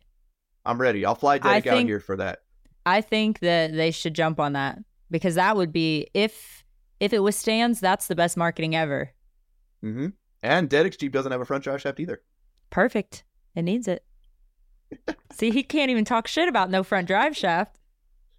[0.66, 1.06] I'm ready.
[1.06, 2.40] I'll fly I Dedek out here for that.
[2.86, 4.80] I think that they should jump on that
[5.10, 6.64] because that would be if
[7.00, 9.12] if it withstands, that's the best marketing ever.
[9.84, 10.08] Mm-hmm.
[10.44, 12.22] And Dedek's Jeep doesn't have a front drive shaft either.
[12.70, 13.24] Perfect.
[13.56, 14.04] It needs it.
[15.32, 17.80] See, he can't even talk shit about no front drive shaft.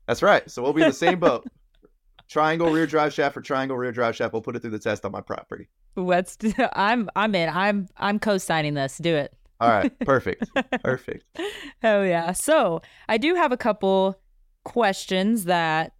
[0.06, 0.48] That's right.
[0.50, 1.46] So we'll be in the same boat.
[2.28, 4.32] triangle rear drive shaft or triangle rear drive shaft.
[4.32, 5.68] We'll put it through the test on my property.
[5.96, 6.38] Let's.
[6.72, 7.08] I'm.
[7.14, 7.48] I'm in.
[7.48, 7.88] I'm.
[7.96, 8.98] I'm co-signing this.
[8.98, 9.34] Do it.
[9.62, 9.98] All right.
[10.00, 10.50] Perfect.
[10.82, 11.24] Perfect.
[11.84, 12.30] Oh yeah.
[12.32, 14.20] So I do have a couple
[14.64, 15.94] questions that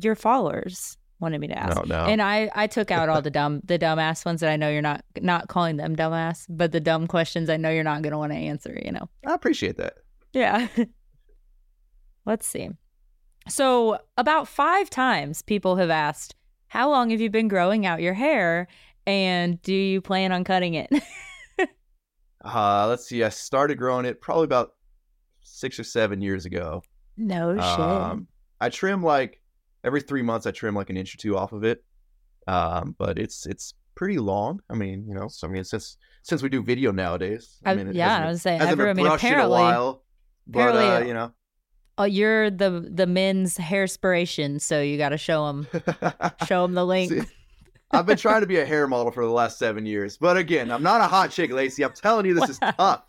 [0.00, 1.76] your followers wanted me to ask.
[1.76, 2.04] No, no.
[2.04, 4.82] And I, I took out all the dumb the dumbass ones that I know you're
[4.82, 8.32] not not calling them dumbass, but the dumb questions I know you're not gonna want
[8.32, 9.08] to answer, you know.
[9.26, 9.94] I appreciate that.
[10.32, 10.68] Yeah.
[12.26, 12.68] Let's see.
[13.48, 16.34] So about five times people have asked,
[16.68, 18.68] How long have you been growing out your hair?
[19.06, 20.90] And do you plan on cutting it?
[22.46, 23.24] Uh, let's see.
[23.24, 24.74] I started growing it probably about
[25.42, 26.82] six or seven years ago.
[27.16, 27.62] no shit.
[27.64, 28.28] Um,
[28.60, 29.40] I trim like
[29.84, 30.46] every three months.
[30.46, 31.84] I trim like an inch or two off of it.
[32.46, 34.60] Um, but it's it's pretty long.
[34.70, 37.74] I mean, you know, so I mean, since since we do video nowadays, I I-
[37.74, 40.02] mean, yeah, I was saying, hasn't been I mean, in a apparently- while.
[40.46, 41.32] But uh, you know,
[41.98, 45.66] Oh, you're the the men's hairspiration, so you got to show them
[46.46, 47.10] show them the link.
[47.10, 47.22] See,
[47.90, 50.70] I've been trying to be a hair model for the last seven years, but again,
[50.70, 51.84] I'm not a hot chick, Lacey.
[51.84, 53.02] I'm telling you, this is tough.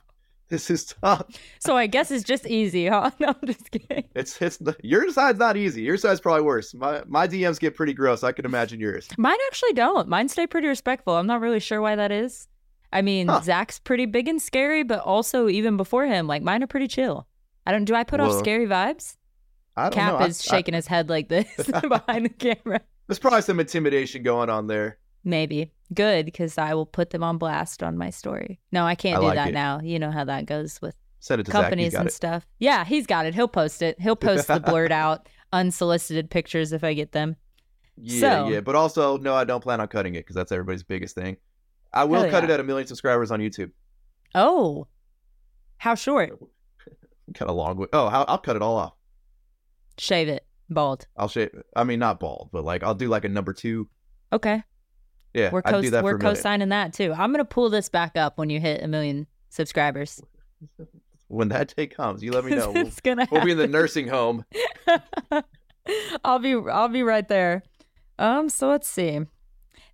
[0.50, 1.26] This is tough.
[1.60, 3.12] So I guess it's just easy, huh?
[3.20, 4.06] No, I'm just kidding.
[4.16, 5.82] It's it's your side's not easy.
[5.82, 6.74] Your side's probably worse.
[6.74, 8.24] My my DMs get pretty gross.
[8.24, 9.10] I can imagine yours.
[9.18, 10.08] Mine actually don't.
[10.08, 11.16] Mine stay pretty respectful.
[11.18, 12.48] I'm not really sure why that is.
[12.94, 13.42] I mean, Huh.
[13.42, 17.28] Zach's pretty big and scary, but also even before him, like mine are pretty chill.
[17.66, 17.84] I don't.
[17.84, 19.18] Do I put off scary vibes?
[19.76, 20.20] I don't Cap know.
[20.20, 21.48] I- is I- shaking his head like this
[21.90, 22.80] behind the camera.
[23.08, 24.98] There's probably some intimidation going on there.
[25.24, 28.60] Maybe good because I will put them on blast on my story.
[28.72, 29.54] No, I can't I do like that it.
[29.54, 29.80] now.
[29.82, 32.14] You know how that goes with Send it to companies and it.
[32.14, 32.46] stuff.
[32.60, 33.34] Yeah, he's got it.
[33.34, 34.00] He'll post it.
[34.00, 37.36] He'll post the blurred out, unsolicited pictures if I get them.
[37.98, 38.62] Yeah, So- yeah.
[38.62, 41.38] But also, no, I don't plan on cutting it because that's everybody's biggest thing.
[41.94, 42.50] I will cut yeah.
[42.50, 43.72] it at a million subscribers on YouTube.
[44.36, 44.88] Oh,
[45.78, 46.38] how short?
[47.34, 47.88] Cut a long way.
[47.92, 48.94] Oh, I'll, I'll cut it all off.
[49.98, 50.46] Shave it.
[50.70, 51.08] Bald.
[51.16, 51.50] I'll shave.
[51.76, 53.88] I mean, not bald, but like I'll do like a number two.
[54.34, 54.64] Okay.
[55.34, 56.36] Yeah, We're co do that we're for a million.
[56.36, 57.14] co-signing that too.
[57.14, 60.22] I'm gonna pull this back up when you hit a million subscribers.
[61.28, 62.72] When that day comes, you let me know.
[62.72, 64.46] We'll, it's gonna we'll be in the nursing home.
[66.24, 67.64] I'll be I'll be right there.
[68.20, 69.20] Um, so let's see.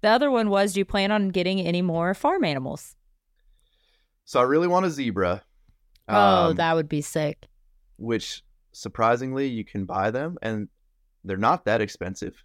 [0.02, 2.96] The other one was do you plan on getting any more farm animals?
[4.26, 5.44] So I really want a zebra.
[6.08, 7.48] oh, um, that would be sick.
[7.98, 8.44] which
[8.74, 10.68] surprisingly you can buy them and
[11.24, 12.44] they're not that expensive.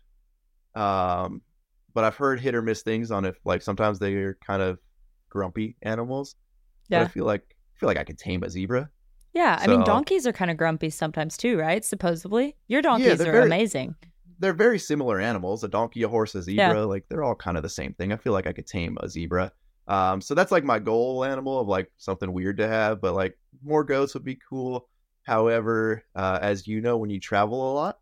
[0.75, 1.43] Um,
[1.95, 4.79] but I've heard hit or miss things on if like sometimes they're kind of
[5.29, 6.37] grumpy animals.
[6.89, 7.03] But Yeah.
[7.03, 8.89] I feel like I feel like I could tame a zebra.
[9.35, 11.85] Yeah, I mean donkeys are kind of grumpy sometimes too, right?
[11.85, 12.57] Supposedly.
[12.67, 13.95] Your donkeys they're very- amazing.
[14.41, 15.65] They're very similar animals.
[15.65, 18.13] A donkey, a horse, a zebra, like they're all kind of the same thing.
[18.13, 19.51] I feel like I could tame a zebra.
[19.89, 23.37] Um, so that's like my goal animal of like something weird to have, but like
[23.65, 24.89] more goats would be cool.
[25.29, 27.99] However, uh, as you know, when you travel a lot,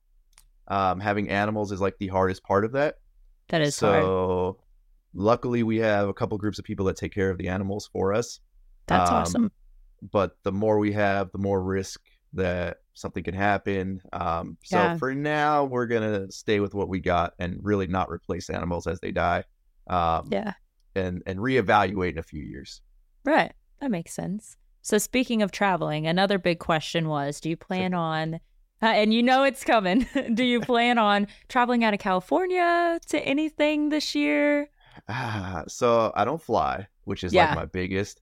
[0.69, 2.95] um, having animals is like the hardest part of that.
[3.49, 4.05] That is hard.
[4.05, 4.59] so
[5.13, 8.13] luckily we have a couple groups of people that take care of the animals for
[8.13, 8.39] us
[8.87, 9.53] That's um, awesome.
[10.13, 12.01] but the more we have the more risk
[12.35, 14.97] that something can happen um, so Yeah.
[14.99, 19.01] for now we're gonna stay with what we got and really not replace animals as
[19.01, 19.45] they die
[19.89, 20.53] um, Yeah.
[20.95, 22.83] and and reevaluate in a few years
[23.25, 23.53] Right.
[23.81, 24.57] That makes sense.
[24.87, 28.35] So speaking of traveling, another big question was, do you plan on
[28.81, 30.07] uh, and you know it's coming.
[30.35, 34.69] do you plan on traveling out of California to anything this year?
[35.09, 37.47] ah, so i don't fly which is Yeah.
[37.47, 38.21] like my biggest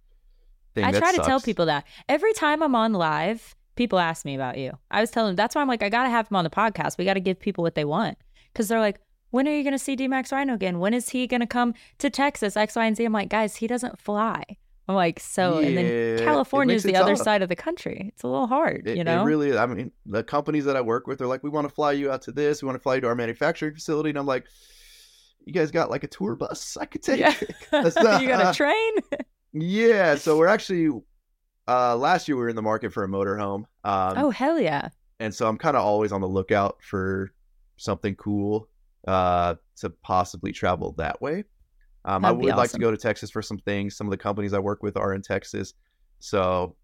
[0.75, 1.85] thing I try to tell people that.
[2.09, 4.73] Every time I'm on live, people ask me about you.
[4.91, 6.97] I was telling them that's why I'm like, I gotta have him on the podcast.
[6.97, 8.17] We gotta give people what they want.
[8.55, 9.01] Cause they're like,
[9.33, 10.79] when are you gonna see DMAXRyno again?
[10.79, 12.57] When is he gonna come to Texas?
[12.57, 13.05] X, Y, and Z.
[13.05, 14.43] I'm like, guys, he doesn't fly.
[14.87, 17.25] I'm like, so and then California is the other tough.
[17.25, 18.11] side of the country.
[18.13, 19.25] It's a little hard, It, you it know?
[19.25, 21.93] really, I mean, the companies that I work with are like, we want to fly
[21.93, 22.63] you out to this.
[22.63, 24.11] We want to fly you to our manufacturing facility.
[24.11, 24.45] And I'm like,
[25.47, 27.21] you guys got like a tour bus I could take?
[27.21, 27.35] Yeah.
[27.71, 28.93] That's not- you got a train?
[29.53, 30.17] yeah.
[30.17, 30.91] So we're actually,
[31.67, 33.65] uh, last year we were in the market for a motorhome.
[33.85, 34.89] Um, oh hell yeah.
[35.21, 37.31] and so I'm kind of always on the lookout for
[37.77, 38.69] something cool,
[39.09, 41.45] uh, to possibly travel that way.
[42.05, 43.97] Um, I would be like to go to Texas for some things.
[43.97, 45.73] Some of the companies I work with are in Texas.
[46.19, 46.77] So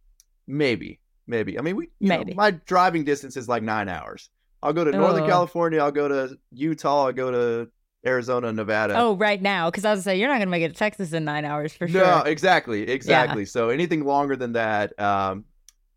[0.47, 1.59] maybe, maybe.
[1.59, 2.35] I mean, we, you know, Maybe.
[2.35, 4.31] my driving distance is like nine hours.
[4.63, 5.29] I'll go to Northern Oh.
[5.29, 5.81] California.
[5.81, 7.07] I'll go to Utah.
[7.07, 7.71] I'll go to
[8.07, 8.95] Arizona, Nevada.
[8.99, 9.71] Oh, right now.
[9.71, 11.87] Because I was say you're not gonna make it to Texas in nine hours for
[11.87, 12.03] sure.
[12.05, 13.45] No, exactly, exactly.
[13.45, 15.45] So anything longer than that, um,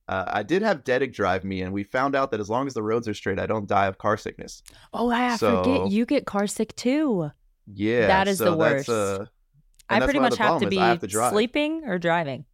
[0.10, 2.74] uh, I did have Dedic drive me, and we found out that as long as
[2.74, 4.62] the roads are straight, I don't die of car sickness.
[4.94, 7.32] Oh, I So- forget you get car sick too.
[7.72, 8.90] Yeah, That is so the that's, worst.
[8.90, 9.26] uh,
[9.90, 12.46] I pretty much have to be have to sleeping or driving.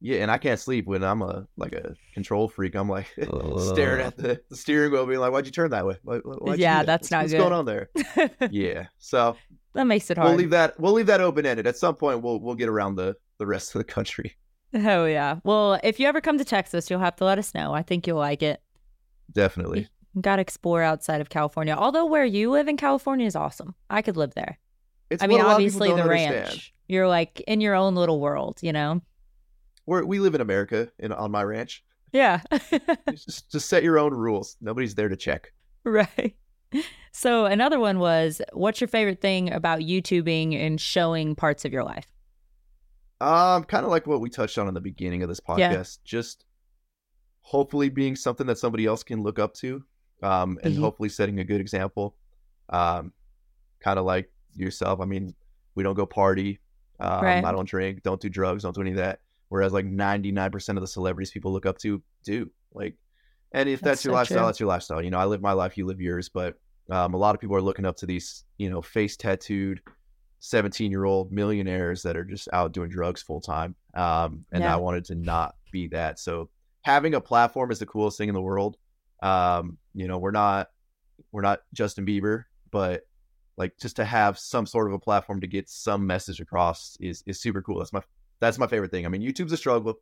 [0.00, 2.74] Yeah, and I can't sleep when I'm a like a control freak.
[2.74, 3.06] I'm like
[3.58, 5.96] staring at the, the steering wheel, being like, "Why'd you turn that way?
[6.02, 6.86] Why, why'd you Yeah, that?
[6.86, 7.38] that's What's- not what's good.
[7.38, 7.90] going on there?"
[8.50, 9.36] Yeah, so
[9.74, 10.28] that makes it hard.
[10.28, 11.66] we'll leave that we'll leave that open ended.
[11.66, 14.36] At some point, we'll we'll get around the the rest of the country.
[14.74, 15.36] Oh yeah.
[15.44, 17.72] Well, if you ever come to Texas, you'll have to let us know.
[17.72, 18.60] I think you'll like it.
[19.32, 19.88] Definitely.
[20.20, 21.74] Got to explore outside of California.
[21.74, 23.74] Although where you live in California is awesome.
[23.90, 24.58] I could live there.
[25.10, 26.34] It's I mean, what a lot of people obviously the understand.
[26.48, 26.74] ranch.
[26.88, 29.02] You're like in your own little world, you know.
[29.84, 31.84] We're, we live in America in on my ranch.
[32.12, 32.40] Yeah.
[33.10, 34.56] just, just set your own rules.
[34.60, 35.52] Nobody's there to check.
[35.84, 36.34] right.
[37.12, 41.84] So another one was, what's your favorite thing about YouTubing and showing parts of your
[41.84, 42.06] life?
[43.20, 45.58] Um, kind of like what we touched on in the beginning of this podcast.
[45.58, 45.84] Yeah.
[46.04, 46.44] Just
[47.40, 49.82] hopefully being something that somebody else can look up to,
[50.22, 50.80] um, and Mhm.
[50.80, 52.16] hopefully setting a good example.
[52.68, 53.12] Um,
[53.80, 55.00] kind of like yourself.
[55.00, 55.34] I mean,
[55.74, 56.60] we don't go party.
[56.98, 57.44] Um, Right.
[57.44, 58.02] I don't drink.
[58.02, 58.62] Don't do drugs.
[58.62, 59.20] Don't do any of that.
[59.48, 62.50] Whereas like ninety nine percent of the celebrities people look up to do.
[62.72, 62.96] Like,
[63.52, 64.46] and if that's, That's your so lifestyle, true.
[64.46, 65.02] that's your lifestyle.
[65.02, 65.76] You know, I live my life.
[65.78, 66.28] You live yours.
[66.28, 66.58] But
[66.90, 69.80] um, a lot of people are looking up to these, you know, face tattooed
[70.40, 73.74] 17 year old millionaires that are just out doing drugs full time.
[73.94, 74.74] Um, and Yeah.
[74.74, 76.18] I wanted to not be that.
[76.18, 76.50] So
[76.82, 78.76] having a platform is the coolest thing in the world.
[79.22, 80.68] Um, you know, we're not,
[81.32, 83.02] we're not Justin Bieber, but
[83.56, 87.22] like just to have some sort of a platform to get some message across is,
[87.26, 87.78] is super cool.
[87.78, 88.02] That's my,
[88.38, 89.06] that's my favorite thing.
[89.06, 89.94] I mean, YouTube's a struggle,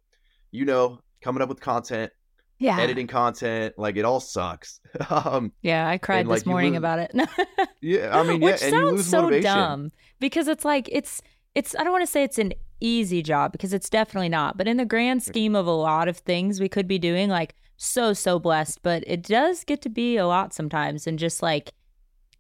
[0.51, 2.11] you know, coming up with content,
[2.59, 2.79] Yeah.
[2.81, 4.81] editing content, like it all sucks.
[5.11, 7.13] um, Yeah, I cried this like, you morning lose- about it.
[7.81, 9.43] yeah, I mean, Which yeah, you sounds lose so motivation.
[9.53, 11.23] dumb because it's like it's
[11.55, 14.67] it's I don't want to say it's an easy job because it's definitely not, but
[14.67, 18.13] in the grand scheme of a lot of things we could be doing, like so
[18.13, 21.73] so blessed, but it does get to be a lot sometimes, and just like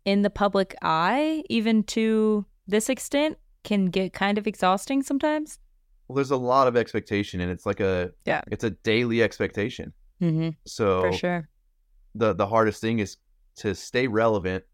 [0.04, 5.58] in the public eye, even to this extent, can get kind of exhausting sometimes.
[6.08, 8.42] Well, there's a lot of expectation, and it's like a Yeah.
[8.50, 9.92] it's a daily expectation.
[10.20, 11.48] Mm-hmm, So for sure.
[12.14, 13.16] the the hardest thing is
[13.56, 14.64] to stay relevant,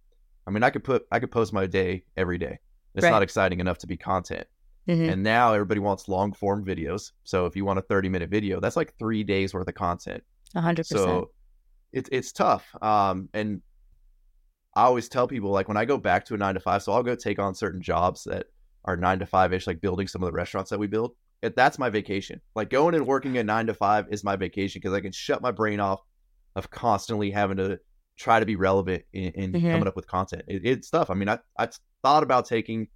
[0.47, 2.59] I mean, I could put I could post my day every day.
[2.95, 3.11] It's Right.
[3.11, 4.47] not exciting enough to be content.
[4.89, 5.13] Mhm.
[5.13, 7.13] And now everybody wants long form videos.
[7.23, 10.25] So if you want a 30 minute video, that's like three days worth of content.
[10.55, 11.25] A hundred percent.
[11.25, 11.31] So
[11.93, 12.75] it's it's tough.
[12.83, 13.63] Um, and
[14.75, 16.93] I always tell people like when I go back to a nine to five, so
[16.93, 18.47] I'll go take on certain jobs that
[18.85, 21.13] are nine to five ish, like building some of the restaurants that we build.
[21.43, 22.41] It, that's my vacation.
[22.55, 25.43] Like going and working at nine to five is my vacation because I can shut
[25.43, 26.01] my brain off
[26.55, 27.81] of constantly having to
[28.19, 29.71] try to be relevant in, in Mhm.
[29.71, 30.43] coming up with content.
[30.47, 31.11] It, it's tough.
[31.11, 31.69] I mean, I I
[32.03, 32.89] thought about taking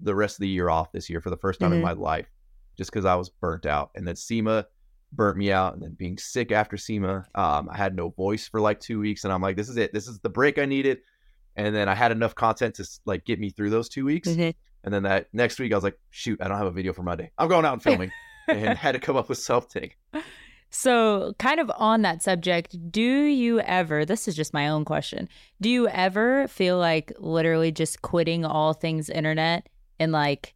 [0.00, 1.82] the rest of the year off this year for the first time in Mhm.
[1.82, 2.28] my life,
[2.76, 4.66] just because I was burnt out, and then SEMA
[5.12, 8.60] burnt me out, and then being sick after SEMA, um, I had no voice for
[8.60, 9.92] like two weeks, and I'm like, this is it.
[9.92, 10.98] This is the break I needed.
[11.56, 14.28] And then I had enough content to like get me through those two weeks.
[14.28, 14.54] Mhm.
[14.84, 17.02] And then that next week, I was like, shoot, I don't have a video for
[17.02, 17.32] Monday.
[17.36, 18.12] I'm going out and filming,
[18.46, 19.90] and had to come up with something.
[20.70, 25.28] So, kind of on that subject, do you ever, this is just my own question,
[25.60, 30.54] do you ever feel like literally just quitting all things internet and like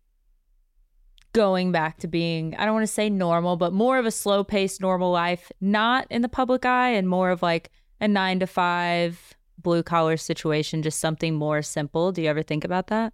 [1.33, 4.45] going back to being, I don't want to say normal, but more of a slow
[4.45, 7.71] paced normal life, not in the public eye and more of like
[8.01, 12.13] a nine to five blue collar situation, just something more simple?
[12.13, 13.13] Do you ever think about that?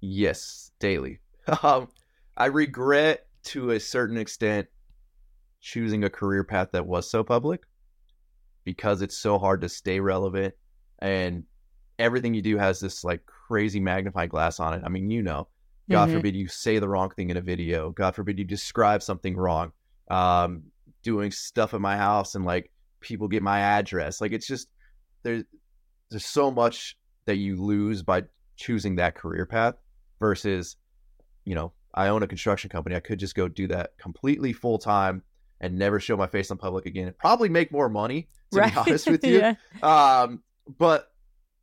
[0.00, 1.18] Yes, daily.
[1.64, 1.88] Um,
[2.36, 4.68] I regret to a certain extent
[5.60, 7.62] choosing a career path that was so public
[8.64, 10.54] because it's so hard to stay relevant
[11.00, 11.42] and
[11.98, 14.82] everything you do has this like crazy magnifying glass on it.
[14.84, 15.48] I mean, you know,
[15.90, 16.12] God Mhm.
[16.14, 17.90] forbid you say the wrong thing in a video.
[17.90, 19.72] God forbid you describe something wrong.
[20.08, 20.64] Um,
[21.02, 22.70] doing stuff at my house and like
[23.00, 24.20] people get my address.
[24.20, 24.68] Like it's just
[25.22, 25.44] there's
[26.10, 28.24] there's so much that you lose by
[28.56, 29.76] choosing that career path
[30.18, 30.76] versus,
[31.44, 32.96] you know, I own a construction company.
[32.96, 35.22] I could just go do that completely full time
[35.60, 37.14] and never show my face in public again.
[37.18, 39.38] Probably make more money, to be honest with you.
[39.40, 39.54] yeah.
[39.82, 40.42] Um,
[40.78, 41.09] but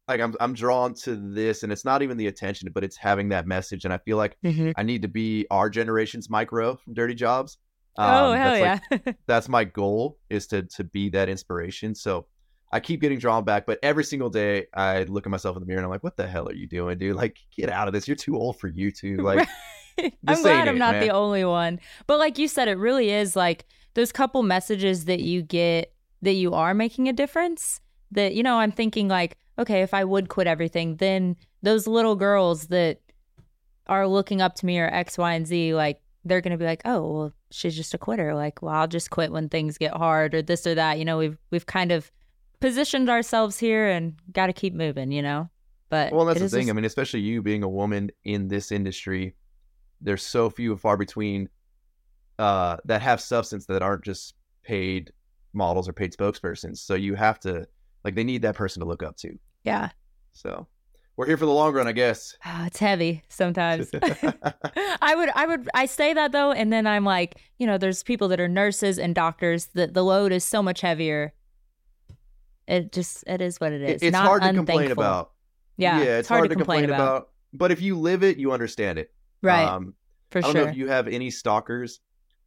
[0.07, 3.29] like I'm I'm drawn to this, and it's not even the attention, but it's having
[3.29, 3.85] that message.
[3.85, 4.73] And I feel like Mhm.
[4.77, 7.57] I need to be our generation's Mike Rowe from Dirty Jobs.
[7.97, 8.59] oh, Um, hell that's
[8.91, 8.97] yeah.
[9.05, 11.93] like- that's my goal is to to be that inspiration.
[11.95, 12.27] So
[12.71, 15.65] I keep getting drawn back, but every single day I look at myself in the
[15.65, 17.15] mirror and I'm like, "What the hell are you doing, dude?
[17.15, 18.07] Like, get out of this.
[18.07, 19.47] You're too old for YouTube." Like,
[20.27, 21.01] I'm glad I'm it, not man.
[21.07, 21.79] the only one.
[22.05, 25.91] But like you said, it really is like those couple messages that you get
[26.21, 27.81] that you are making a difference.
[28.11, 32.15] That, you know, I'm thinking like, okay, if I would quit everything, then those little
[32.15, 32.99] girls that
[33.87, 36.81] are looking up to me or X, Y, and Z, like they're gonna be like,
[36.85, 38.35] oh, well, she's just a quitter.
[38.35, 40.99] Like, well, I'll just quit when things get hard or this or that.
[40.99, 42.11] You know, we've we've kind of
[42.59, 45.11] positioned ourselves here and got to keep moving.
[45.11, 45.49] You know,
[45.89, 46.61] but well, that's the thing.
[46.63, 49.35] just- I mean, especially you being a woman in this industry,
[50.01, 51.49] there's so few and far between
[52.39, 55.11] uh, that have substance that aren't just paid
[55.53, 56.77] models or paid spokespersons.
[56.77, 57.65] So you have to
[58.03, 59.37] like they need that person to look up to.
[59.67, 59.89] Yeah,
[60.31, 60.65] So
[61.17, 62.37] we're here for the long run, I guess.
[62.45, 63.89] Ah, it's heavy sometimes.
[65.01, 68.01] I would, I would, I say that though, and then I'm like, you know, there's
[68.01, 71.33] people that are nurses and doctors that the load is so much heavier.
[72.67, 74.01] It just, it is what it is.
[74.01, 75.31] It's Not hard to complain about.
[75.75, 77.29] Yeah, yeah it's, hard, to complain, about.
[77.53, 79.11] But if you live it, you understand it.
[79.41, 79.93] Right, Um,
[80.31, 80.63] for I don't sure.
[80.63, 81.99] know if you have any stalkers,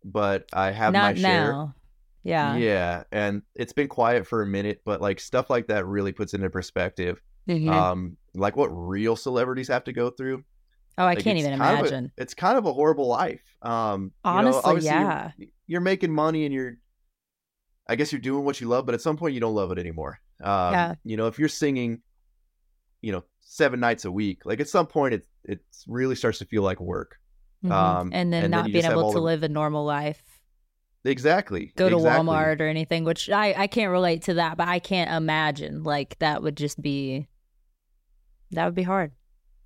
[0.04, 1.52] but I have Not my share.
[1.52, 1.74] now.
[2.22, 2.56] Yeah.
[2.56, 6.34] Yeah, and it's been quiet for a minute, but like stuff like that really puts
[6.34, 7.20] it into perspective.
[7.48, 7.70] Mhm.
[7.70, 10.44] Um, like what real celebrities have to go through.
[10.98, 12.12] oh, I Like, can't even of a- imagine.
[12.18, 13.42] it's kind of a horrible life.
[13.62, 15.30] Um, you know, Honestly, you're- yeah.
[15.66, 16.74] You're, making money and you're,
[17.88, 19.78] I guess you're doing what you love, but at some point you don't love it
[19.78, 20.20] anymore.
[20.42, 20.94] Um, Yeah.
[21.04, 22.02] You know, if you're singing,
[23.00, 26.44] you know, seven nights a week, like at some point it it really starts to
[26.44, 27.16] feel like work.
[27.64, 27.70] Mhm.
[27.72, 30.22] um, and then and not you being able to the- live a normal life.
[31.04, 31.72] Exactly.
[31.76, 32.28] Go to exactly.
[32.28, 35.82] Walmart or anything, which I, I can't relate to that, but I can't imagine.
[35.82, 37.26] Like, that would just be,
[38.50, 39.12] that would be hard.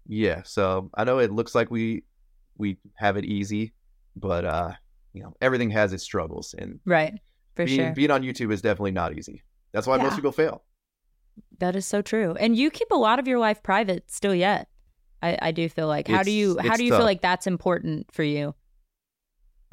[0.07, 0.43] Yeah.
[0.45, 2.05] So I know it looks like we
[2.57, 3.72] we have it easy,
[4.14, 4.72] but uh,
[5.12, 7.14] you know, everything has its struggles, and Right.
[7.57, 7.93] For being sure.
[7.95, 9.43] being on YouTube is definitely not easy.
[9.72, 10.62] That's why most people fail.
[11.59, 12.35] That is so true.
[12.39, 14.68] And you keep a lot of your life private still yet.
[15.22, 16.99] I, I do feel like how do you how do you tough.
[16.99, 18.55] feel like that's important for you?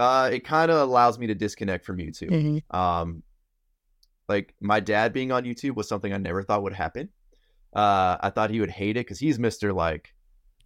[0.02, 2.32] Uh, it kind of allows me to disconnect from YouTube.
[2.32, 2.76] Mm-hmm.
[2.76, 3.22] Um,
[4.28, 7.10] like my dad being on YouTube was something I never thought would happen.
[7.72, 10.14] Uh, I thought he would hate it because he's Mister like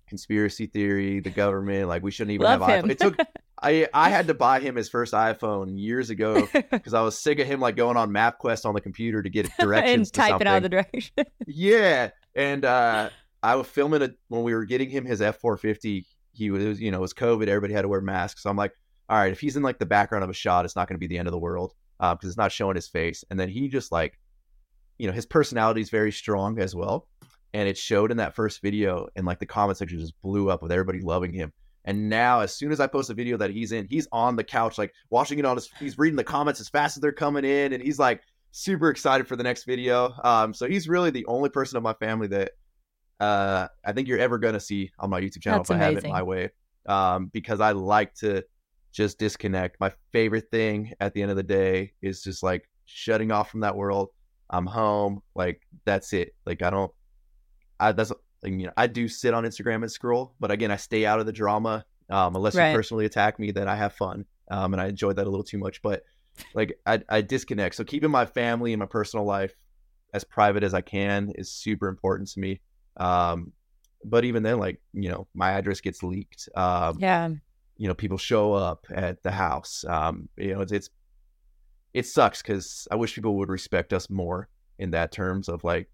[0.07, 1.89] conspiracy theory, the government.
[1.89, 2.85] Like we shouldn't even Love have him.
[2.85, 2.91] iPhone.
[2.91, 3.17] It took
[3.61, 7.39] I I had to buy him his first iPhone years ago because I was sick
[7.39, 10.47] of him like going on MapQuest on the computer to get directions and to typing
[10.47, 11.25] out the direction.
[11.45, 13.09] yeah, and uh,
[13.43, 16.05] I was filming it when we were getting him his F four fifty.
[16.31, 17.47] He was, you know, it was COVID.
[17.47, 18.43] Everybody had to wear masks.
[18.43, 18.73] So I'm like,
[19.09, 20.99] all right, if he's in like the background of a shot, it's not going to
[20.99, 23.23] be the end of the world because it's not showing his face.
[23.29, 24.19] And then he just like
[24.97, 27.07] you know, his personality is very strong as well.
[27.53, 30.61] And it showed in that first video, and like the comment section just blew up
[30.61, 31.53] with everybody loving him.
[31.85, 34.43] And now, as soon as I post a video that he's in, he's on the
[34.43, 37.45] couch, like watching it on his, he's reading the comments as fast as they're coming
[37.45, 40.13] in, and he's like super excited for the next video.
[40.23, 42.51] Um, so he's really the only person of my family that
[43.19, 45.97] uh, I think you're ever gonna see on my YouTube channel That's if I have
[45.97, 46.49] it my way.
[46.87, 48.43] Um, because I like to
[48.95, 49.77] just disconnect.
[49.79, 53.59] My favorite thing at the end of the day is just like shutting off from
[53.59, 54.09] that world.
[54.49, 55.21] I'm home.
[55.35, 56.33] Like that's it.
[56.45, 56.91] Like I don't.
[57.79, 61.05] I that's you know I do sit on Instagram and scroll, but again I stay
[61.05, 61.85] out of the drama.
[62.09, 62.69] Um, unless Right.
[62.71, 64.25] you personally attack me, then I have fun.
[64.49, 65.81] Um, and I enjoy that a little too much.
[65.81, 66.03] But
[66.53, 67.75] like I I disconnect.
[67.75, 69.53] So keeping my family and my personal life
[70.13, 72.61] as private as I can is super important to me.
[72.95, 73.51] Um,
[74.05, 76.47] but even then, like you know, my address gets leaked.
[76.55, 77.29] Um, Yeah.
[77.77, 80.89] You know people show up at the house um you know it's, it's
[81.93, 84.47] it sucks because i wish people would respect us more
[84.79, 85.89] in that terms of like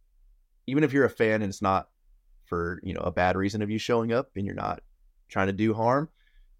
[0.68, 1.90] even if you're a fan and it's not
[2.46, 4.82] for you know a bad reason of you showing up and you're not
[5.30, 6.10] trying to do harm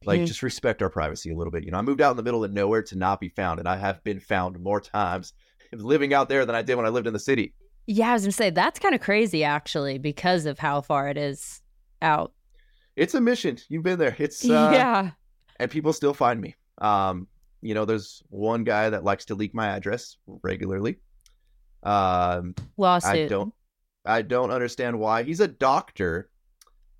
[0.06, 0.26] like Mhm.
[0.28, 2.44] just respect our privacy a little bit you know i moved out in the middle
[2.44, 5.34] of nowhere to not be found and i have been found more times
[5.74, 7.54] living out there than i did when i lived in the city
[7.88, 11.18] Yeah, I was gonna say that's kind of crazy actually because of how far it
[11.18, 11.62] is
[12.02, 12.32] out.
[12.96, 15.12] It's a mission you've been there it's uh, yeah.
[15.60, 16.56] and people still find me.
[16.80, 17.28] Um,
[17.62, 20.98] you know, there's one guy that likes to leak my address regularly.
[21.84, 23.12] Um, Lawsuit.
[23.12, 23.54] I don't,
[24.06, 25.24] I don't understand why.
[25.24, 26.30] He's a doctor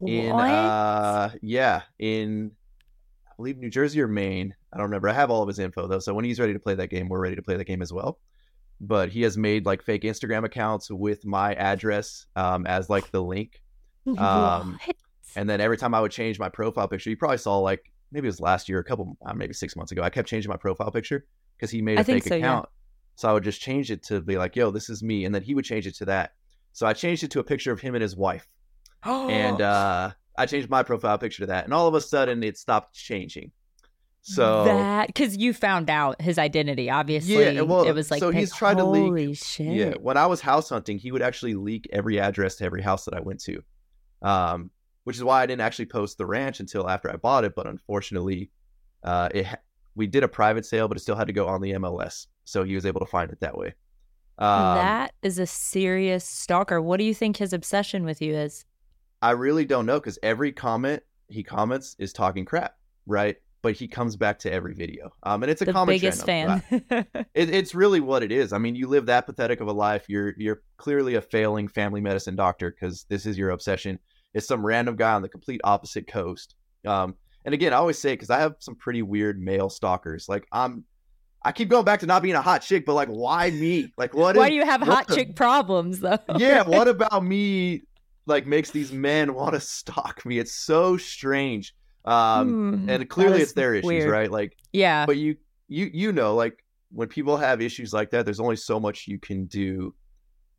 [0.06, 0.50] in, What?
[0.50, 2.52] uh, yeah, in,
[3.28, 4.54] I believe New Jersey or Maine.
[4.72, 5.10] I don't remember.
[5.10, 6.00] I have all of his info though.
[6.00, 7.92] So when he's ready to play that game, we're ready to play that game as
[7.92, 8.20] well.
[8.80, 13.22] But he has made like fake Instagram accounts with my address um, as like the
[13.22, 13.62] link.
[14.18, 14.96] um, What?
[15.36, 18.28] And then every time I would change my profile picture, you probably saw like maybe
[18.28, 20.02] it was last year, a couple, uh, maybe six months ago.
[20.02, 21.26] I kept changing my profile picture
[21.58, 22.46] because he made I a think fake so, yeah.
[22.46, 22.70] account.
[23.16, 25.44] So I would just change it to be like, "Yo, this is me," and then
[25.44, 26.34] he would change it to that.
[26.74, 28.48] So I changed it to a picture of him and his wife,
[29.04, 32.58] and uh, I changed my profile picture to that, and all of a sudden it
[32.58, 33.52] stopped changing.
[34.24, 37.56] So that because you found out his identity, obviously.
[37.56, 39.74] Yeah, well, it was like so pic- he's tried to leak- Holy shit!
[39.74, 43.06] Yeah, when I was house hunting, he would actually leak every address to every house
[43.06, 43.64] that I went to,
[44.22, 44.70] um,
[45.04, 47.54] which is why I didn't actually post the ranch until after I bought it.
[47.56, 48.52] But unfortunately,
[49.04, 49.48] uh, it
[49.96, 52.64] we did a private sale, but it still had to go on the MLS, so
[52.64, 53.74] he was able to find it that way.
[54.38, 56.82] Um, that is a serious stalker.
[56.82, 58.66] What do you think his obsession with you is?
[59.22, 62.76] I really don't know because every comment he comments is talking crap,
[63.06, 63.38] right?
[63.62, 66.64] But he comes back to every video, um, and it's a The common biggest fan.
[67.34, 68.52] It, it's really what it is.
[68.52, 70.06] I mean, you live that pathetic of a life.
[70.10, 74.00] You're you're clearly a failing family medicine doctor because this is your obsession.
[74.34, 76.56] It's some random guy on the complete opposite coast.
[76.86, 77.16] Um,
[77.46, 80.30] and again, I always say because I have some pretty weird male stalkers.
[80.30, 80.84] Like I'm,
[81.44, 83.92] I keep going back to not being a hot chick, but like, why me?
[83.98, 84.36] Like, what?
[84.36, 86.20] Why is- do you have hot the- chick problems though?
[86.38, 87.82] yeah, what about me?
[88.28, 90.38] Like makes these men want to stalk me?
[90.38, 91.74] It's so strange.
[92.06, 94.10] Um, Hmm, and clearly it's their issues, weird.
[94.12, 94.32] right?
[94.32, 95.06] Like Yeah.
[95.06, 98.80] but you you you know like when people have issues like that there's only so
[98.80, 99.94] much you can do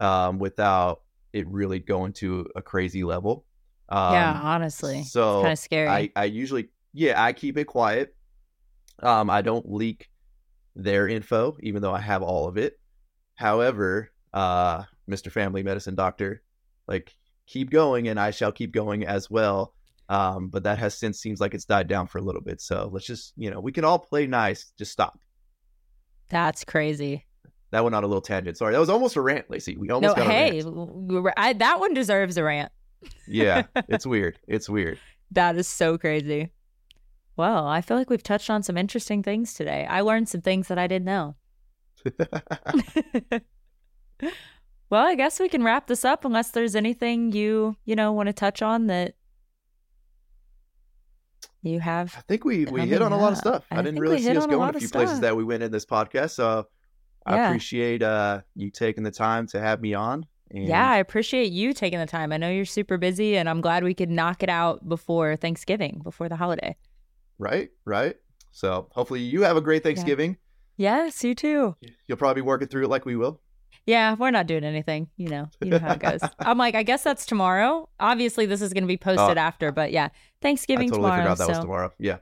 [0.00, 1.02] um without
[1.32, 3.44] it really going to a crazy level
[3.92, 5.02] um yeah, honestly.
[5.04, 5.88] so it's kind of scary.
[5.88, 8.14] i i usually yeah i keep it quiet
[9.02, 10.08] um i don't leak
[10.74, 12.78] their info even though i have all of it
[13.34, 16.42] however uh mr family medicine doctor
[16.88, 17.14] like
[17.46, 19.74] keep going and i shall keep going as well
[20.08, 22.88] um but that has since seems like it's died down for a little bit so
[22.92, 25.18] let's just you know we can all play nice just stop
[26.28, 27.26] That's crazy.
[27.70, 29.96] that went on a little tangent sorry that was almost a rant lacey we No,
[29.96, 31.34] almost got a hey, rant.
[31.36, 32.72] I, that one deserves a rant.
[33.26, 34.98] Yeah it's weird it's weird
[35.30, 36.50] That is so crazy.
[37.36, 39.86] Well, I feel like we've touched on some interesting things today.
[39.88, 41.36] I learned some things that I didn't know.
[44.90, 48.26] well, I guess we can wrap this up unless there's anything you, you know, want
[48.26, 49.14] to touch on that
[51.62, 52.14] you have.
[52.18, 53.64] I think we we I hit on a lot of stuff.
[53.70, 55.86] I, I didn't really see us going a few places that we went in this
[55.86, 56.32] podcast.
[56.32, 56.66] So
[57.24, 57.46] I Yeah.
[57.46, 60.26] appreciate uh you taking the time to have me on.
[60.52, 62.32] And Yeah, I appreciate you taking the time.
[62.32, 66.00] I know you're super busy and I'm glad we could knock it out before Thanksgiving,
[66.04, 66.76] before the holiday.
[67.38, 68.16] Right, right.
[68.50, 70.36] So hopefully you have a great Thanksgiving.
[70.76, 71.76] Yes, you too.
[72.06, 73.40] You'll probably be working through it like we will.
[73.86, 75.08] Yeah, we're not doing anything.
[75.16, 76.20] You know, you know how it goes.
[76.38, 77.88] I'm like, I guess that's tomorrow.
[77.98, 79.04] Obviously, this is going to be ah.
[79.04, 79.40] posted Oh.
[79.40, 80.08] after, but yeah,
[80.40, 81.22] Thanksgiving I totally tomorrow.
[81.22, 81.92] forgot that was tomorrow.
[81.98, 82.18] Yeah.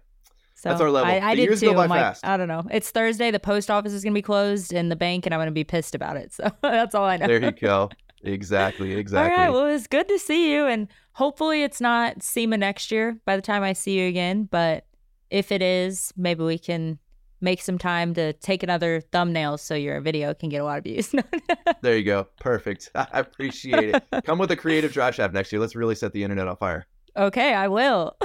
[0.55, 1.11] So That's our level.
[1.11, 1.67] I, I did too.
[1.71, 2.17] go by I'm like.
[2.23, 2.65] I don't know.
[2.71, 3.31] It's Thursday.
[3.31, 5.53] The post office is going to be closed, and the bank, and I'm going to
[5.53, 6.33] be pissed about it.
[6.33, 7.27] So that's all I know.
[7.27, 7.89] There you go.
[8.23, 9.33] Exactly, exactly.
[9.33, 9.53] All right.
[9.53, 13.43] Well, it's good to see you, and hopefully it's not SEMA next year by the
[13.43, 14.45] time I see you again.
[14.45, 14.87] But
[15.31, 16.99] if it is, maybe we can
[17.41, 20.85] make some time to take another thumbnail so your video can get a lot of
[20.85, 21.15] views.
[21.81, 22.27] there you go.
[22.39, 22.91] Perfect.
[22.95, 24.05] I appreciate it.
[24.25, 25.61] Come with a creative drive shaft next year.
[25.61, 26.87] Let's really set the internet on fire.
[27.17, 28.17] okay, I will.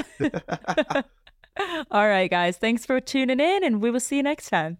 [1.89, 2.57] All right, guys.
[2.57, 4.77] Thanks for tuning in, and we will see you next time.